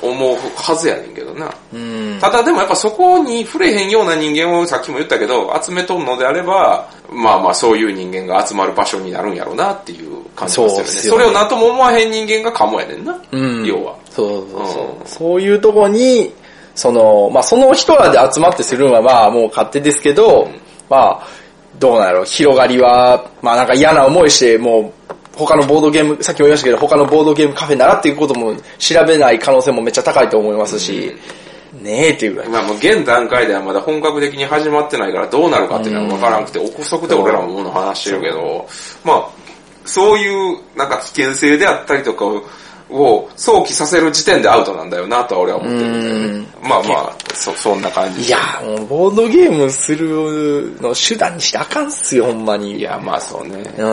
[0.00, 1.52] 思うはずやねんけどな。
[2.20, 10.84] ただでもやっぱそこに触れへんような人間をさっきも言ったけど、集めとんのであれば、まあまあそういう人間が集まる場所になるんやろうなっていう感じですよね。
[10.84, 13.12] そすよねそれを何とも思わへん人間がかもやねんな。
[13.12, 13.96] ん要は。
[14.10, 15.00] そうそうそう。
[15.00, 16.32] うんそういうとこに、
[16.76, 20.48] その、まあその人らで集まってするのはまあもう勝手ですけど、
[20.88, 21.26] まあ、
[21.78, 31.14] どうなんやろう、広がりは、まあなんか嫌な思いして、もう、他のボードゲーム、さっきも言いましたけど、他のボードゲームカフェならっていうことも調べない可能性もめっちゃ高いと思いますし、
[31.82, 32.48] ねえっていうぐらい。
[32.48, 38.66] まあもう現段階ではまだ本格的に始まってないからどうなるかっていうのは分からなくて、憶測で俺らももの話してるけど、
[39.04, 39.28] まあ、
[39.84, 42.42] そういうなんか危険性であったりとかを
[42.88, 46.46] 想起させる時点でアウトなんだよなとは俺は思ってるんだよね。
[46.62, 48.22] まあまあ、そ、そんな感じ。
[48.22, 52.78] いや、もうボードゲームするの手段にしてあかんっすよ、ほんまに。
[52.78, 53.62] いや、まあそうね。
[53.76, 53.86] うん。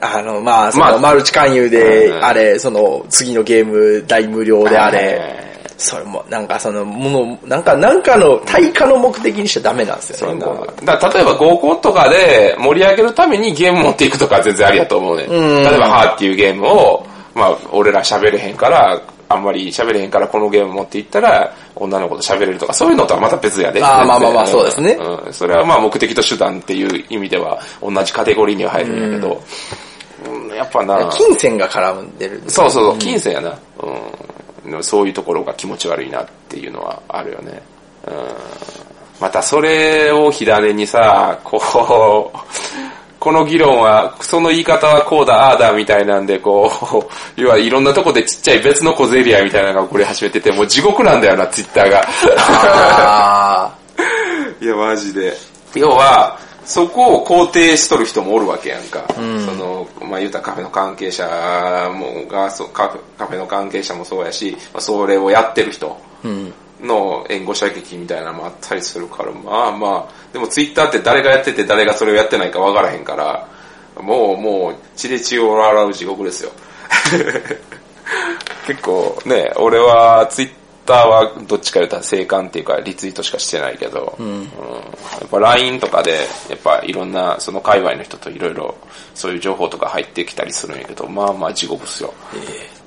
[0.00, 5.46] あの、まあ、その、まあマルチ勧誘で、うんあれ、その、次のゲーム大無料であれ、れ。
[5.78, 10.40] それも、なんかその、もの、なんか、なんかの、対価の目的にしちゃダメなんですよね。
[10.40, 15.26] だだから例えば合コンとかで盛り上げるためにゲーム持っていくとかは全然ありやと思うね。
[15.26, 23.84] ん例えば、ハーっていうゲームを、まあ、俺ら喋れへんから、あんまり喋れへんからこのゲーム持っていったら、女の子と喋れるとか、そういうのとはまた別やで。
[23.84, 25.32] あーまあまあまあそうですねうん。
[25.34, 29.42] それはまあ目的と手段っていう意味では同じカテゴリーには入るんやけど、
[30.30, 32.42] うんやっぱな、金銭が絡んでる。
[32.48, 33.58] そうそうそう、金銭やな。
[34.64, 34.82] うん。
[34.82, 37.60] そういうところが気持ち悪いなっていうのはあるよね。
[38.06, 38.14] うん。
[39.20, 42.38] またそれを火種にさ、こう、
[43.26, 46.70] この議論は、その言い方はこうだ、ああだ、みたいなんで、こ
[47.36, 52.04] う、要はいろんなとこでちっちゃい別の小競り合いみたいなのがこれ始めてて、もう地獄なんだよな、ツイッターが。
[52.38, 53.74] あ
[54.60, 55.36] いや、マジで。
[55.74, 59.04] 要は、そこを肯定しとる人もおるわけやんか。
[59.16, 61.26] その、まあ言うたらカフェの関係者
[61.92, 66.00] もが、そうカフェカフェの関係者もそうやし、まあ、それをやってる人
[66.80, 73.48] の援護射撃みたいなのもあったりするから、まあまあ、でもツイッターって誰がやってて誰がそれをやってないかわからへんから、
[74.02, 76.52] もうもう血で血を洗う地獄ですよ。
[78.66, 80.50] 結構ね、俺はツイッ
[80.84, 84.48] ターはどっちか言うたら静観っていうかリツイートしかしてないけど、うんや
[85.24, 88.76] っぱ LINE とかでやっぱいろんなその界隈の人といろいろ
[89.14, 92.12] そういう情報とか入ってきたりするんやけど、まあまあ地獄っすよ。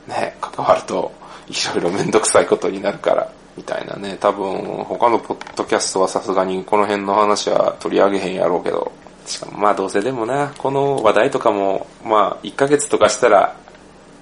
[0.08, 1.12] ね、関わると、
[1.48, 4.18] いろいろめんどくさいことになるから、みたいなね。
[4.22, 8.90] 多分、他のポッドキャストはさすがにこの辺の話は取り上げへんやろうけど、
[9.26, 13.54] しかもまあどうせでもな、この話題とかも、まあ1ヶ月とかしたら、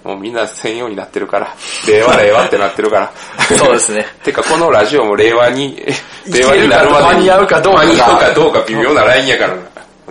[0.04, 1.56] もうみんな専用になってるから、
[1.88, 3.12] 令和令和ってなってるから。
[3.56, 4.08] そうですね。
[4.26, 5.86] てかこのラジオも令和に、
[6.26, 9.62] 令和になるまでに間に合うかどうか間に合うかどうか微妙なラインやからな。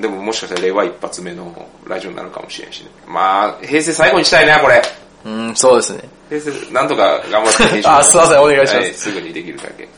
[0.00, 1.50] でももしかしたら令和一発目の
[1.86, 2.90] ラジオになるかもしれんしね。
[3.08, 4.82] まあ、平成最後にしたいな、これ。
[5.26, 6.00] うん、そうですね。
[6.28, 9.88] 平成、なんとか頑張って編集 あすいませんお願いしますはすぐにできるだけ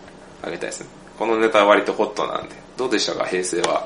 [0.43, 0.87] あげたいですね。
[1.19, 2.55] このネタは割とホットなんで。
[2.77, 3.85] どうでしたか、平成は。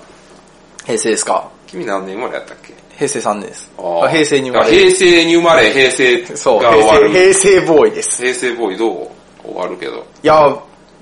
[0.86, 1.48] 平成ですか？
[1.66, 2.74] 君何年生まれやったっけ？
[2.96, 3.70] 平成3年です。
[3.78, 7.08] ああ平成に生まあれ平成に生まれ、平成が終わる。
[7.10, 8.22] 平成、平成ボーイです。
[8.22, 9.08] 平成ボーイどう？
[9.44, 10.06] 終わるけど。
[10.22, 10.56] いや、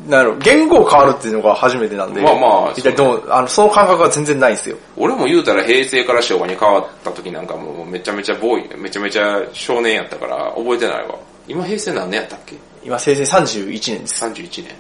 [0.09, 2.23] なんやろ、言語変わるっていうのが初めてなんで。
[2.23, 4.77] まあまあ一体どう、あの、その感覚が全然ないんですよ。
[4.97, 11.17] 俺も言うたら平成から昭和に変わった時なんかもうめちゃめちゃボーイ、めちゃめちゃ少年やったから覚えてないわ。
[11.47, 12.57] 今平成何年やったっけ？
[12.83, 14.25] 今、平成31年です。
[14.25, 14.75] ?31 年。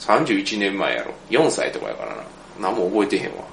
[0.00, 1.14] 31年前やろ。
[1.30, 2.22] 4歳とかやからな。
[2.60, 3.44] 何も覚えてへんわ。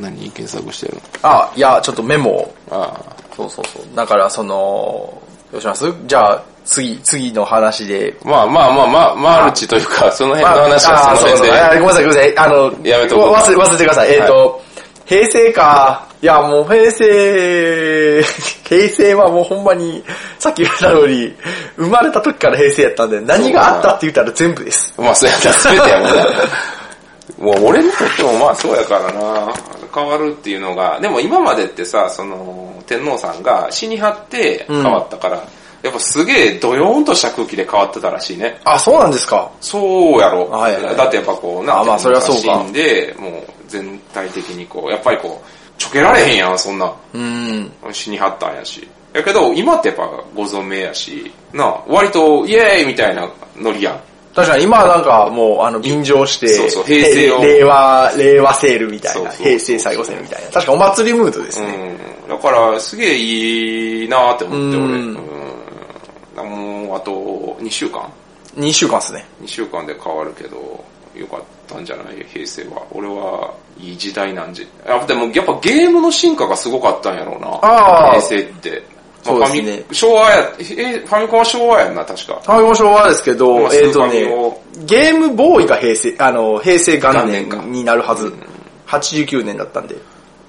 [0.00, 1.00] 何検索してるの？
[1.22, 2.54] あ、いや、ちょっとメモを。
[2.70, 2.98] あ
[3.36, 3.82] そうそうそう。
[3.94, 5.20] だから、その、
[5.52, 5.92] どうします？
[6.06, 8.14] じゃあ、次、次の話で。
[8.24, 11.60] まあまあまあまあ、マルチというか、その辺の話はその辺で。
[11.60, 12.38] あごめんなさい、ごめんなさい。
[12.38, 14.12] あの、やめとこう忘れ、忘れてください。
[14.12, 14.62] えっ、と、
[15.06, 16.06] 平成か。
[16.20, 18.22] いや、もう平成、
[18.68, 20.04] 平成はもうほんまに、
[20.38, 21.34] さっき言った通り、
[21.76, 24.92] 生まれた時から平成やったんで、何があったって言ったら全部です。
[24.98, 26.24] まあそうやったら全てやもんな。
[27.38, 29.54] もう俺にとってもまあそうやからな。
[29.94, 35.42] 変わるっていうのが、でも今までってさ、その、天皇さんが死に張って変わったから、
[35.82, 38.60] やっぱすげえドヨーンとした空気で変わってたらしいね。
[38.64, 39.50] あ、そうなんですか。
[39.60, 40.48] そうやろ。
[40.48, 43.32] はいはいだってやっぱこう、なまあそれはそうか死んで、もう
[43.68, 46.92] 全体的にこう、やっぱりこう、ちょけられへんやん、そんな。
[47.14, 47.72] うん。
[47.92, 48.86] 死に張ったんやし。
[49.12, 54.00] やけど、今ってやっぱご存命やし、なあ、割とイエーイみたいなノリやん。
[54.34, 60.50] 確かに今はなんかもう、あの、便乗して、そうそう平成を令和、令和セールみたいな、平成最後セールみたいな。
[60.50, 61.96] 確かお祭りムードですね。
[62.26, 62.28] うん。
[62.28, 64.84] だから、すげえいいなって思って、俺。
[64.84, 65.27] うんうん。
[66.42, 68.10] もう、あと、2週間
[68.56, 69.24] ？2週間ですね。
[69.42, 72.24] ?2 週間で変わるけど、よかったんじゃない？
[72.32, 72.82] 平成は。
[72.92, 74.66] 俺はいい時代なんじ。
[74.86, 77.48] やっぱでも、やっぱゲームの進化がすごかったんやろうな。
[77.62, 78.70] あー平成って。
[79.26, 82.40] まあそうですねファミ昭和や、え、ファミコンは昭和やんな、確か。
[82.44, 88.32] ファミコン昭和ですけど、まあえっ、とスーファミねを、ゲームボーイが平成、あの、平成元元年か年になるはず。
[88.86, 89.96] 89年だったんで。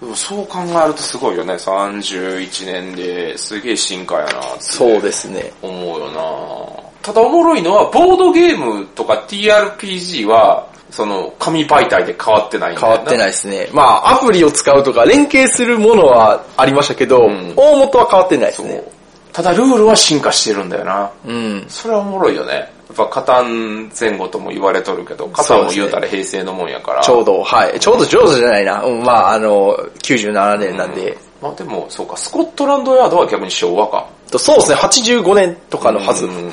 [0.02, 1.54] でもそう考えるとすごいよね。
[1.56, 4.62] 31年ですげえ進化やなって。
[4.62, 5.52] そうですね。
[5.62, 13.70] 思うよなただおもろいのは、ボードゲームとか TRPG は、その、紙媒体で変わってない変わってないですね。
[13.74, 18.84] まあ、アプリを使うとか、連携するものはありましたけど、ん大元は変わってないですね。
[19.32, 21.12] ただルールは進化してるんだよな。
[21.26, 21.66] うん。
[21.68, 22.72] それはおもろいよね。
[22.90, 27.02] やっぱ、カタン前後とも言われとるけど、カタンも言うたら平成のもんやから。
[27.04, 27.80] ちょうど、はい。
[27.80, 28.84] ちょうど上手じゃないな。
[28.84, 31.16] うん、まあ、あの、97年なんで。
[31.42, 34.08] まあでも、そうか、スコットランドヤードは逆に昭和か。
[34.32, 36.26] とそうですね、85年とかのはず。
[36.26, 36.52] うん。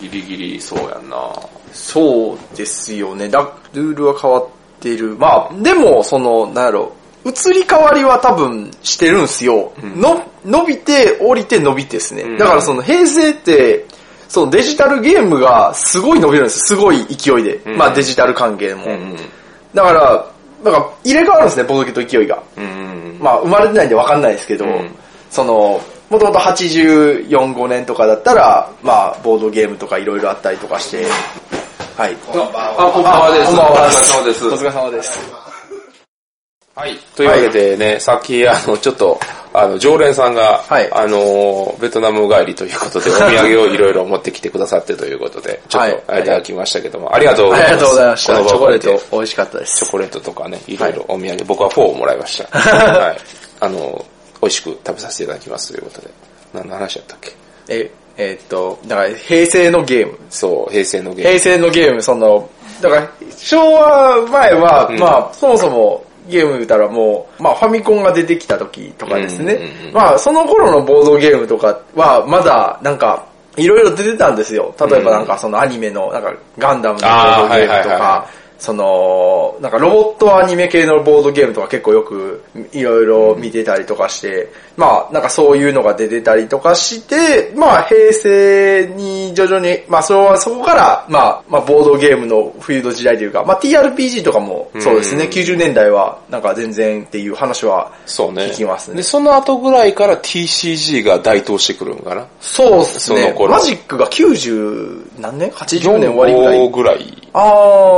[0.00, 1.16] ギリギリそうやんな
[1.72, 3.28] そうですよね。
[3.28, 4.46] だルールは変わっ
[4.80, 5.16] てる。
[5.16, 6.92] まあ、でも、その、なんやろ、
[7.24, 9.72] 移り変わりは多分してるんすよ。
[9.82, 12.22] の、伸びて、降りて伸びてですね。
[12.22, 13.84] んだからその平成って、
[14.28, 17.60] そのデジタルゲームがすごい伸びるんですすごい勢いで。
[17.70, 18.86] んまあデジタル関係も。
[18.86, 19.16] うん。
[19.74, 20.26] だから、
[20.64, 22.42] なんか入れ替わるんですね、ボードゲームと勢いが。
[22.56, 23.18] うん。
[23.20, 24.90] まあ生まれてないんでわかんないですけど、ん
[25.30, 31.04] その、もともと84、5年とかだったら、まあ、ボードゲームとかいろいろあったりとかして、
[31.96, 32.14] はい。
[32.14, 33.46] あ、こんばんはです。
[33.46, 34.46] こんばんはお疲れ様です。
[34.46, 35.45] お疲れ様です。
[36.76, 36.98] はい。
[37.16, 39.18] というわけでね、さっき、あの、ちょっと、
[39.54, 47.72] あの、常連さんが、はいあの、ベトナム帰りということで、 お土産をいろいろ持ってきてくださってということで、ちょっはいと、いただきましたけども、ありがとうございます。
[47.72, 48.32] ありがとうございました。
[48.34, 49.76] このチョコレート美味しかったです。
[49.78, 52.48] チョコレートとかね、いろいろお土産、僕はフォーをもらいました。
[52.60, 53.16] はい。
[53.60, 54.04] あの、
[54.42, 56.08] 美味しく食べさせていただきますということで。
[56.52, 57.32] 何の話やったっけ？
[57.68, 60.18] え、えーっと、だから平成のゲーム。
[60.28, 61.38] そう、平成のゲーム。
[61.38, 62.46] 平成のゲーム、その、
[62.82, 63.08] だから
[63.38, 69.58] 昭和前は、うんまあ、そもそもゲーム言うたらもう、まあファミコンが出てきた時とかですね。
[69.92, 74.74] まあその頃のボードゲームとかはまだなんか、いろいろ出てたんですよ。
[74.78, 78.26] 例えばなんかそのアニメの、なんかガンダムのボードゲームとか、
[78.58, 82.42] その、なんかロボットアニメ系のボードゲームとか結構よく
[82.72, 98.46] いろいろ見てたりとかして、まあなんかそういうのが出てたりとかして、まあ平成に徐々に、まあそれはそこから、まあ、まあボードゲームの冬の時代というか、まあ TRPG とかもそうですね、うん90年代はなんか全然っていう話はそうね。
[98.46, 102.26] 聞きますねで、その後ぐらいから TCG が台頭してくるんかな？
[102.40, 103.22] そうですね。
[103.22, 106.70] その頃マジックが90何年 ?80 年終わりぐら4い。
[106.70, 107.25] ぐらい。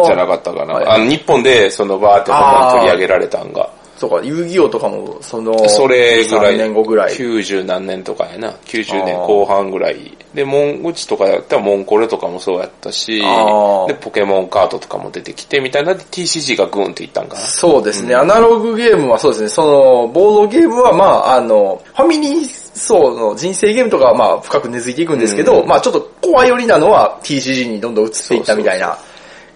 [0.07, 0.75] じゃなかったかな。
[0.75, 3.71] はいあの、日本でそのバーって本番取り上げられたんが。
[3.99, 6.55] そうか、遊戯王とかも、その、それぐらい。
[6.55, 7.15] 3年後ぐらい。
[7.15, 8.53] 90何年とかやな。
[8.65, 10.17] 90年後半ぐらい。
[10.35, 17.41] で、モン、うちとかやったらモンコレとかもそうやったしで、ポケモンカードとかも出てきてみたいなで TCG がグーンっていったんかな。
[17.41, 28.97] そうですね、アナログゲームはそうですね、その、ボードゲームはまあ、あの、ファミリー層の人生ゲームとかはまあ、深く根付いていくんですけど、うんまあちょっとコア寄りなのは TCG にどんどん移っていったみたいな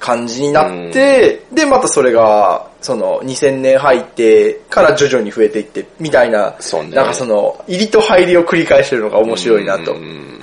[0.02, 9.94] 感じになって、で、またそれが、その、2000年入ってから徐々に増えていって、みたいな、ねなんかその、入りと入りを繰り返してるのが面白いなと。
[9.94, 10.38] うん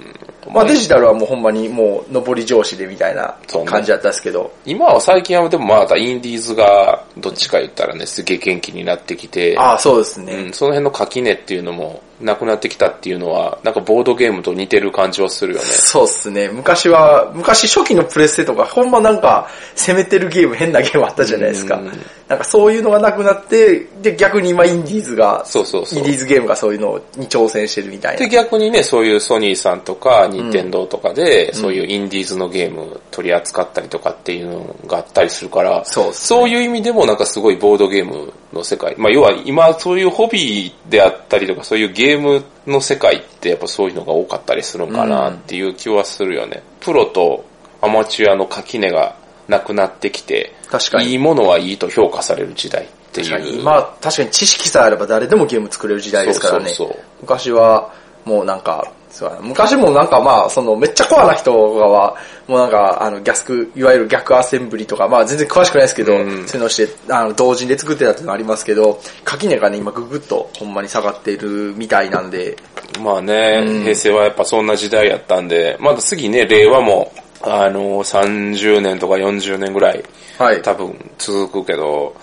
[0.52, 4.52] まあデジタルはもうほんまにもう上り上司でみたいな感じだったんですけど。
[4.66, 10.34] 今は最近はでもまだインディーズがどっちか言ったらね、すげえ元気になってきて、ああ、そうですね。
[10.34, 15.66] うん、その辺の垣根っていうのもなくなってきたっていうのは、なんかボードゲームと似てる感じはするよね。
[15.66, 16.50] そうっすね。
[16.50, 21.92] 昔は、昔初期のプレステとか、ほんまなんか、攻めてるゲーム、変なゲームあったじゃないですかうん。
[22.28, 28.30] なんかそういうのがなくなって、で、逆に今インディーズが、そうそうそうインディーズゲームがそういうのに挑戦してるみたいで、な。
[28.30, 46.64] 逆にね、そういうソニーさんとか、ニンテンドーとかで、そういうインディーズのゲーム取り扱ったりとかっていうのがあったりするから、そうねそういう意味でもなんかすごいボードゲームの世界、まあ要は今そういうホビーであったりとか、そういうゲームの世界ってやっぱそういうのが多かったりするんかなっていう気はするよね。
[46.80, 47.46] プロと
[47.82, 49.16] アマチュアの垣根が
[49.48, 53.58] なくなってきて、確かにいいものはいいと評価される時代って確かに。
[53.58, 53.64] いう。
[53.64, 56.70] まあ、確かに知識さえあれば誰でもゲーム作れる時代ですからね。
[56.70, 57.94] そうそうそう昔は、
[58.26, 59.40] もうなんか、そう。
[59.42, 62.16] 昔もなんかまあ、そのめっちゃコアな人は、
[62.48, 66.48] もうなんか、あの、逆、いわゆる逆アセンブリとか、まあ全然詳しくないですけど、うん。
[66.48, 72.58] そういうのをして、あの、同時で作ってたっていうのありますけど、垣根がね、今ググッとほんまに下がってるみたいなんで、
[73.02, 73.84] まあね、うん。
[73.84, 80.04] 平成はやっぱそんな時代やったんで、まだ次ね、令和も、あの、30年とか40年ぐらい、
[80.38, 80.62] はい。
[80.62, 82.16] 多分続くけど、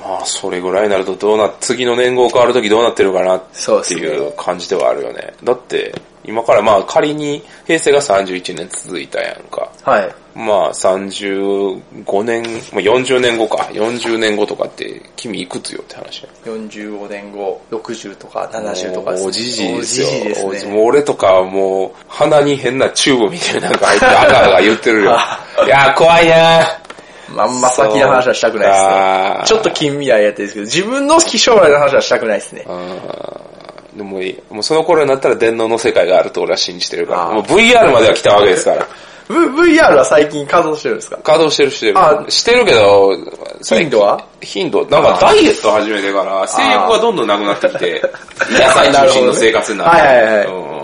[0.00, 3.42] まあそれぐらいになるとどうな、次の年号変わるときどうなってるかなっ
[3.86, 5.34] ていう感じではあるよね。
[5.42, 5.94] だって、
[6.28, 9.72] 今からまあ仮に平成が31年続いたやんか。
[9.82, 10.14] はい。
[10.34, 13.62] まあ35年、まあ40年後か。
[13.72, 16.28] 40年後とかって君いくつよって話や。
[16.44, 19.28] 45年後、60とか70とかですね。
[19.28, 20.06] おじじいですよ。
[20.06, 20.72] おじじいですね。
[20.74, 25.18] もう俺とかはもう、鼻に変なチューブみたいなのが入って、あがあが言ってるよ。
[25.64, 26.78] いやー、怖いな
[27.34, 29.44] まああんま先の話はしたくないですあねー。
[29.44, 32.66] ちょっと近未来やってるんですけど、自分の将来の話はしたくないですね。
[33.94, 37.30] でもいい、もうその頃になったら電脳の世界があると俺は信じてるから。
[37.30, 38.86] もう VR までは来たわけですから。
[39.28, 39.34] v、
[39.78, 41.16] VR は最近稼働してるんですか？
[41.18, 42.24] 稼働してるしてるあ。
[42.28, 43.12] してるけど、
[43.62, 44.24] 頻度は？
[44.40, 44.84] 頻度？
[44.86, 48.02] なんかダイエット始めてから、性欲がどんどんなくなってきて、
[48.50, 50.00] 野菜中心の生活になって。
[50.02, 50.78] はいはいはいうん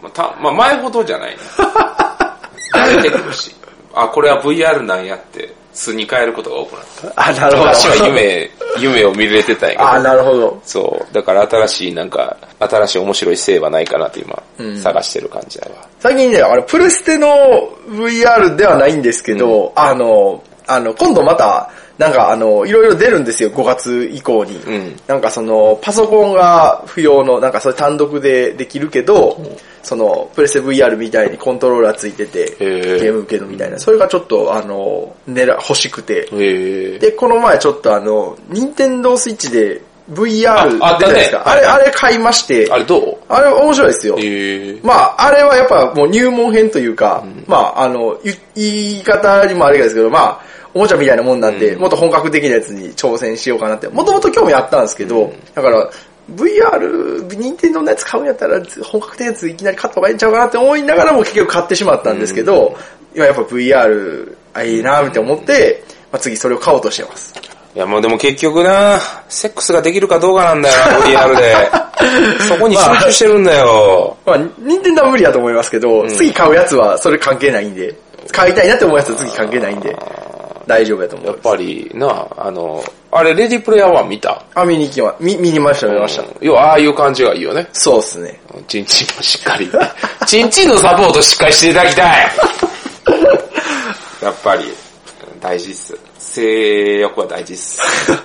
[0.00, 1.36] まあたまあ前ほどじゃないね。
[2.74, 3.54] 慣れてくるし。
[3.94, 7.28] あ、これは VR なんやって、素に変えることが多くなった。
[7.28, 7.68] あ、なるほど。
[7.68, 8.50] 昔は夢、
[8.80, 9.88] 夢を見れてたんやけど。
[9.88, 10.60] あ、なるほど。
[10.64, 11.14] そう。
[11.14, 14.42] だから新しいなんか、新しい面白い性はないかなって今、
[14.82, 15.88] 探してる感じだわ。
[16.00, 17.28] 最近ね、あれ、プレステの
[17.88, 24.56] VR ではないんですけど、あの、あの、今度また、なんかあの、いろいろ出るんですよ、5月以降に。
[24.56, 29.40] んなんかその、パソコンが不要の、なんかそれ単独でできるけど、
[29.88, 32.98] その、プレステ VR みたいにコントローラーついてて、ゲー。
[33.00, 33.78] ーム受けるみたいな。
[33.78, 36.28] それがちょっと、あの、狙、欲しくて。
[36.98, 39.80] で、この前ちょっとあの、任天堂スイッチで
[40.12, 40.98] VR た。
[40.98, 41.42] じゃないですか。
[41.48, 43.16] あれ、あれ買いまして、あれどう？
[43.30, 44.18] あれ面白いですよ。
[44.82, 50.40] まあ、あれはやっぱもう入門編というか、まあ、あの、言言い方にもあれですけど、まあ、
[50.74, 55.90] おもちゃみたいなもんなんで、もっと本格的なやつに挑戦しようかなって、もともと興味あったんですけど、だから、
[56.34, 62.76] VR、任天堂のやつ買うんやったら、本格的なやついきなり買った方がいいんちゃうかなって思いながらも結局買ってしまったんですけど、
[63.14, 67.34] 今やっぱ VR、あ、いいなって思って、まあ、次それを買おうとしてます。
[67.74, 68.98] いやもうでも結局な、
[69.28, 71.54] セックスができるかどうかなんだよな、リアルで。
[72.48, 74.16] そこに集中してるんだよ。
[74.24, 77.94] まあ、任天堂は無理だと思いますけど、次買うやつはそれ関係ないんで、
[78.32, 79.96] 買いたいなって思うやつは次関係ないんで、
[80.68, 81.36] 大丈夫やと思うやっ。
[81.38, 84.44] ぱりな、あの、あれ、レディプレイヤー1見た？
[84.54, 86.22] あ、見に行きま、見、見にました、見ました。
[86.22, 87.66] うん要はああいう感じがいいよね。
[87.72, 88.38] そうっすね。
[88.68, 89.68] チンチンもしっかり。
[90.26, 92.26] チンチンのサポートしっかりしていただきたい。
[94.22, 94.64] やっぱり。
[95.40, 95.98] 大事っす。
[96.18, 97.80] 性欲は大事っす。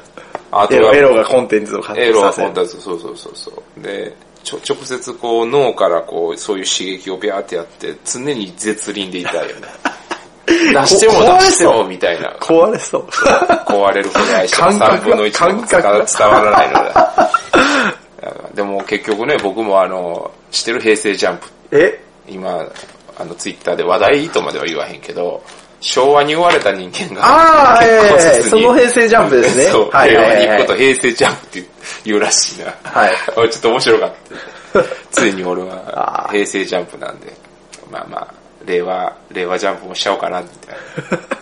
[0.52, 2.48] あエロエロがコンテンツを獲エロ得させる。
[2.50, 3.82] はコンテンツ、そうそうそうそう。
[3.82, 4.14] で、
[4.44, 9.68] ちょ直接こう脳からこうそういう刺激をビャーってやって常に絶倫でいたいよね。
[10.48, 12.34] 出しても出してもみたいな。
[12.40, 13.06] 壊れそう。
[13.66, 17.32] 壊れるほど愛しても感覚3分の1も感覚伝わらないのだ。
[18.54, 21.48] でも結局ね、僕もあの、してる平成ジャンプ。
[21.72, 22.00] え？
[22.28, 22.66] 今、
[23.18, 25.42] あのツイッターで話題とまでは言わへんけど、
[25.82, 29.66] 昭和に追われた人間が、ああ、ええせずにその平成ジャンプですね。
[29.66, 31.70] そう、はいはいはいに行くこと平成ジャンプって
[32.06, 32.74] 言うらしいな。
[32.84, 34.14] はい 俺ちょっと面白かっ
[34.74, 34.84] た。
[35.12, 37.34] ついに俺は平成ジャンプなんで、
[37.92, 38.34] まあまあ、
[38.66, 41.34] 令和、令和ジャンプもしちゃおうかな、みたいな。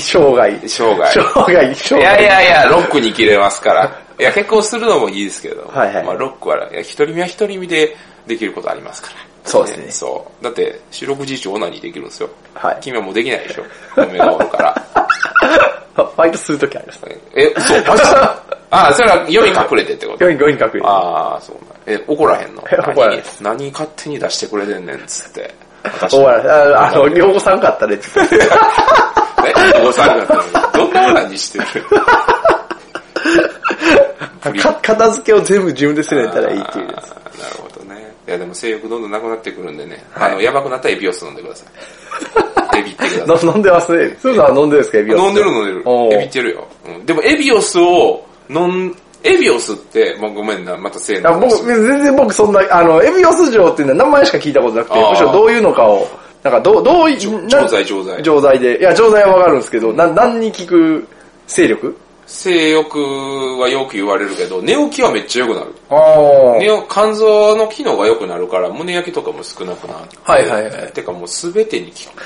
[0.00, 0.68] 生涯。
[0.68, 2.00] 生涯生涯、生涯。
[2.00, 4.00] いやいやいや、ロックに切れますから。
[4.18, 9.14] いや、結婚するのもいいですけど、はいはいまあロックは、いや、一人身は一人身でできることありますから。
[9.44, 10.44] そうですねそう。
[10.44, 12.28] だって、四六時中オナニーできるんですよ。
[12.54, 13.64] はい君はもうできないでしょ。
[13.96, 14.74] 嫁がおるから。
[16.16, 17.00] バイトするときあります。
[17.34, 18.42] え、そう、マジだ。
[18.70, 20.86] あ、それは世に隠れてってこと？4人、5人隠れて。
[20.86, 21.56] ああ、そう
[21.88, 21.98] なん。
[21.98, 22.62] え、怒らへんの？
[22.70, 25.54] え 怒らへん何何勝手に出してくれてんねん、つって。
[25.82, 28.36] 私お前ああの、両方さんかったねって言って。
[28.36, 30.48] え、おさんだったのに。
[30.74, 31.64] どんなオナニーしてる？
[34.62, 37.08] か片付けを全部自分でせれたらいいっていうやつ。
[37.10, 38.14] なるほどね。
[38.26, 40.04] いやでも性欲どんどんなくなってくるんでね。
[40.12, 41.64] はいあの、やばくなったらエビオス飲んでくださ
[42.74, 42.78] い。
[42.78, 43.46] エビってください。
[43.46, 44.16] の飲んでますね。
[44.20, 44.98] そういうのは飲んでるんですか？
[44.98, 45.82] エビオス飲んでる飲んでる
[46.14, 46.66] エビってるよ。
[46.86, 56.06] うんでもエビオスを飲ん、エビオスって、もうごめんな、またせいあ僕、全然僕そんな、あの、エビオス錠っていうのは名前しか聞いたことなくて、むしろどういうのかを、
[56.42, 58.78] なんかどう、どういう、な錠剤錠剤錠剤で。
[58.78, 61.08] いや、錠剤はわかるんですけど、な、何に効く？
[61.46, 61.96] 勢力？
[62.26, 62.98] 性欲
[63.58, 65.74] はよく言われるけど、寝起きはめっちゃ良くなる。
[65.88, 65.96] あ
[66.56, 66.58] あ。
[66.58, 70.18] 寝肝臓の機能が良くなるから、胸焼けとかも少なくなって。
[70.22, 72.22] はいはいはいてかもうすべてに効く。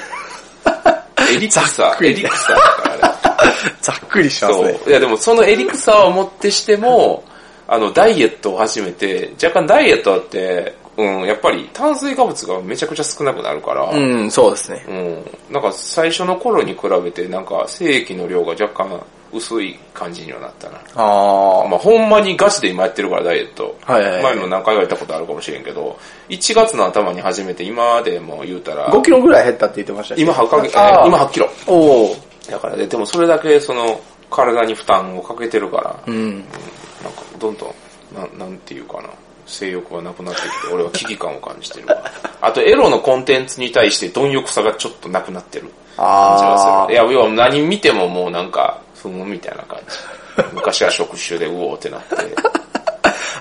[1.31, 3.15] エリクサー、エリクサーだからね。
[3.81, 4.79] ざっくりしますそうね。。
[4.87, 7.25] いやでもそのエリクサーをもってしても、
[7.69, 14.85] あの、ダイエットを始めて、若干ダイエットって、うん、やっぱり炭水化物がめちゃくちゃ少なくなるから、うん、そうですね。
[14.89, 15.53] うん。
[15.55, 19.03] なんか最初の頃に比べて、なんか精液の量が若干
[19.33, 20.79] 薄い感じにはなったな。
[20.95, 23.77] あまあほんまにガチで今やってるからダイエット。
[23.83, 31.49] はいはいはい前も何回かやったことあるかもしれんけど、1月の頭に始めて今でも言うたら、5キロぐらい減ったって言ってましたね今8ヶ月、今8キロ。
[31.67, 32.17] おお。
[32.51, 36.37] だからね、でもそれだけその体に負担をかけてるから、うん。
[36.37, 37.75] なんかどんどん、
[38.15, 39.09] なんなんていうかな、
[39.47, 42.05] 性欲がなくなってきて、俺は危機感を感じてるわ。
[42.41, 45.67] あとエロのコンテンツに対して貪欲さがちょっとなくなってる
[45.97, 46.95] 感じあがする。
[46.95, 50.55] いや、要は何見てももうなんか、ふむみたいな感じ。
[50.55, 52.29] 昔は触手でうおーってなって、 はい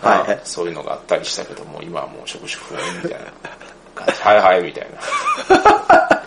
[0.03, 3.26] まあそういうのがあったりしたけども、今はもう触手不明みたいな
[3.95, 4.22] 感じ。
[4.22, 4.99] はいはい、みたいな。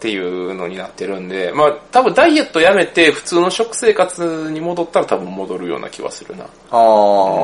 [0.00, 6.44] っていうのになってるんで、まあ多分ダイエットやめて普通の食生活に戻ったら多分戻るような気はするな。
[6.44, 6.48] あ。
[6.70, 6.78] あ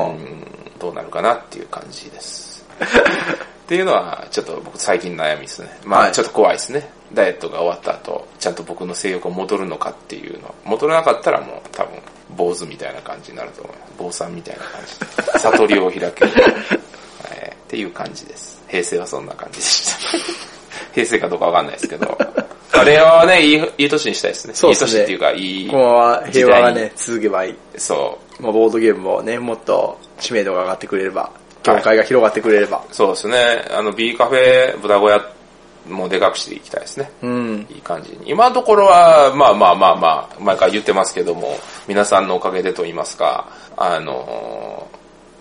[0.09, 0.43] うん
[0.79, 2.65] どうなるかなっていう感じです。
[3.67, 5.67] っていうのは、ちょっと僕最近悩みですね。
[5.83, 6.89] まはいあちょっと怖いですね。
[7.13, 10.55] ダイエットが終わった後、ちゃんと僕の性欲が戻るのかっていうの。
[10.63, 11.99] 戻らなかったらもう多分、
[12.37, 13.93] 坊主みたいな感じになると思います。
[13.97, 14.99] 坊さんみたいな感じ
[15.33, 15.35] で。
[15.39, 17.51] 悟りを開ける、 はい。
[17.51, 18.63] っていう感じです。
[18.69, 20.17] 平成はそんな感じでした。
[20.95, 22.17] 平成かどうかわかんないですけど。
[22.71, 24.53] あれはね、いい、いい年にしたいですね。
[24.53, 27.55] そうですねいい年っていうか、いいこのまま平和がね、続けばいい。
[27.75, 28.43] そう。
[28.43, 31.31] まあ、ボードゲームもね、もっと知名度が上がってくれれば、
[31.75, 32.83] 業界が広がってくれれば。
[32.91, 33.65] そうですね。
[33.71, 35.25] あの、B カフェ、豚小屋
[35.89, 37.11] もでかくしていきたいですね。
[37.21, 37.67] うん。
[37.69, 38.31] いい感じに。
[38.31, 41.57] 今のところは、まあまあまあまあ、毎回言ってますけども、
[41.87, 44.66] 皆さんのおかげでと言いますか、あのー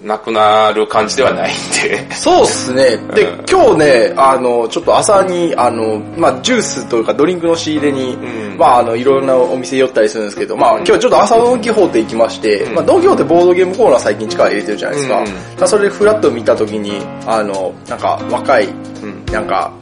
[0.03, 2.97] なくなる感じではないんで、そうっすね。
[3.15, 15.21] で、うん今日ね、あの、ちょっと朝に、あの、まあ、ジュースというかドリンクの仕入れに、んまあ、あの、いろんなお店寄ったりするんですけど、まあ、うん今日ちょっと朝ドンキホーテ行きまして、うんまあ、ドンキホーテボードゲームコーナー最近力入れてるじゃないですか。
[15.21, 15.23] う
[15.65, 19.25] んそれでフラッと見たときに、あの、なんか、若い、うん。
[19.33, 19.73] なんか、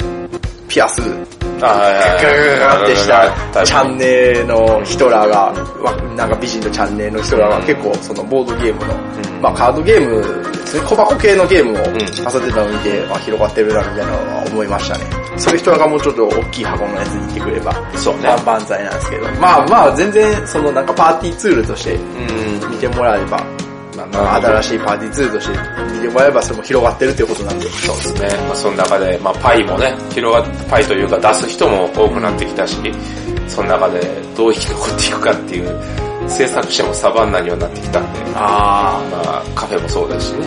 [0.69, 1.03] ピアス、
[1.61, 5.53] ガガガガってしたチャンネルの人らが、
[5.83, 9.43] わなんか美人のチャンネルの人らが結構そのボードゲームの、うん。
[9.43, 10.21] まあカードゲーム
[10.53, 11.77] ですね、小箱系のゲームをん。
[11.77, 15.05] 遊んでたのを見て、あ広がってるなみたいなのは思いましたね。
[15.37, 18.23] そういう人らがもうちょっと大きい箱のやつにいてくれば、そうね。
[18.25, 22.71] まあ万歳なんですけど、まあまあ全然そのなんかパーティーツールとしてうん。
[22.71, 23.64] 見てもらえば、まあ
[23.97, 27.68] まあ新しいパーティーツールとして見てもらえばそれも広がってるっていうことなんで。
[27.70, 28.28] そうですね。
[28.47, 32.76] まあ、その中で、まあ、パイもね、広がっパイというか出す人も多くなってきたし、
[33.49, 34.01] その中で
[34.36, 40.47] どう生き残っていくかっていう、制作者もサバンナにはなってきたんで、あまあ、カフェもそうだしね、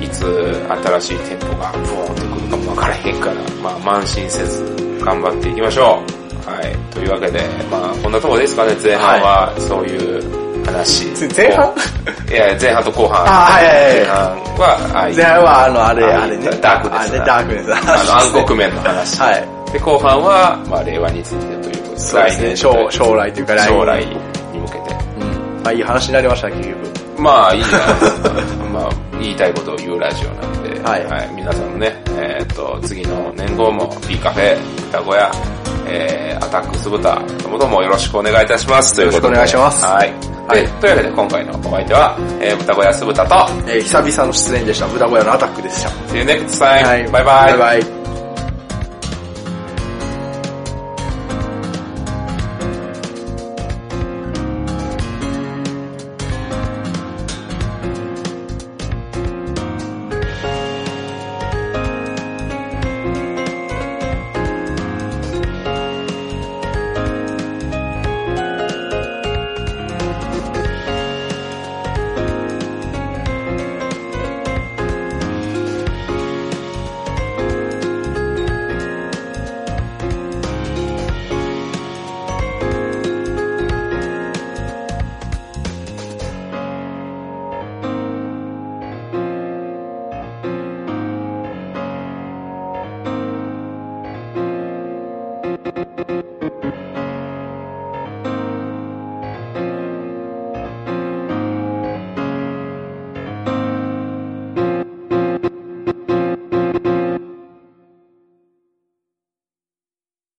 [0.00, 0.24] いつ
[0.68, 4.64] 新しい店舗がブーンと来るかもわからへんから、まあ、慢心せず
[5.04, 6.02] 頑張っていきましょ
[6.46, 6.50] う。
[6.50, 6.94] はい。
[6.94, 7.40] というわけで、
[7.70, 11.06] まあこんなところですかね、前半は、そういう話。
[11.34, 11.74] 前半？
[12.28, 13.24] いや、前半と後半。
[13.24, 14.16] あはいはいはい前半
[14.58, 16.50] は、あ前半はあの、あれ、ああれね。
[16.60, 17.74] ダークですあれ、ダークです。
[17.74, 19.20] あの、暗黒面の話。
[19.20, 19.72] はい。
[19.72, 22.56] で、後半は、まあ令和についてということで、そうですね。
[22.56, 24.14] 将将来というか来年将来に
[24.60, 24.78] 向けて。
[24.78, 25.62] うん。
[25.62, 26.96] まあいい話になりました、結局。
[27.18, 28.30] まあいいじゃないですか。
[28.72, 28.88] まあ
[29.20, 34.56] 言いたいことを言うラジオなんで、はい皆さんもね、えっ、と、次の年号も P カフェ、
[34.90, 35.30] 双子屋、
[35.86, 38.96] えー、アタックスブタともどもよろしくお願いいたします。
[38.96, 39.34] ということで。
[39.34, 40.35] よろしくお願いしますはい。
[40.46, 43.34] はいでというわけで今回のお相手は、えー、双子屋酢豚と、
[43.68, 44.86] えー久々の出演でした。
[44.86, 45.90] 豚小屋のアタックでした。
[46.12, 46.84] See you next time.
[46.84, 47.58] はいバイバイ。
[47.58, 47.95] バイバイ。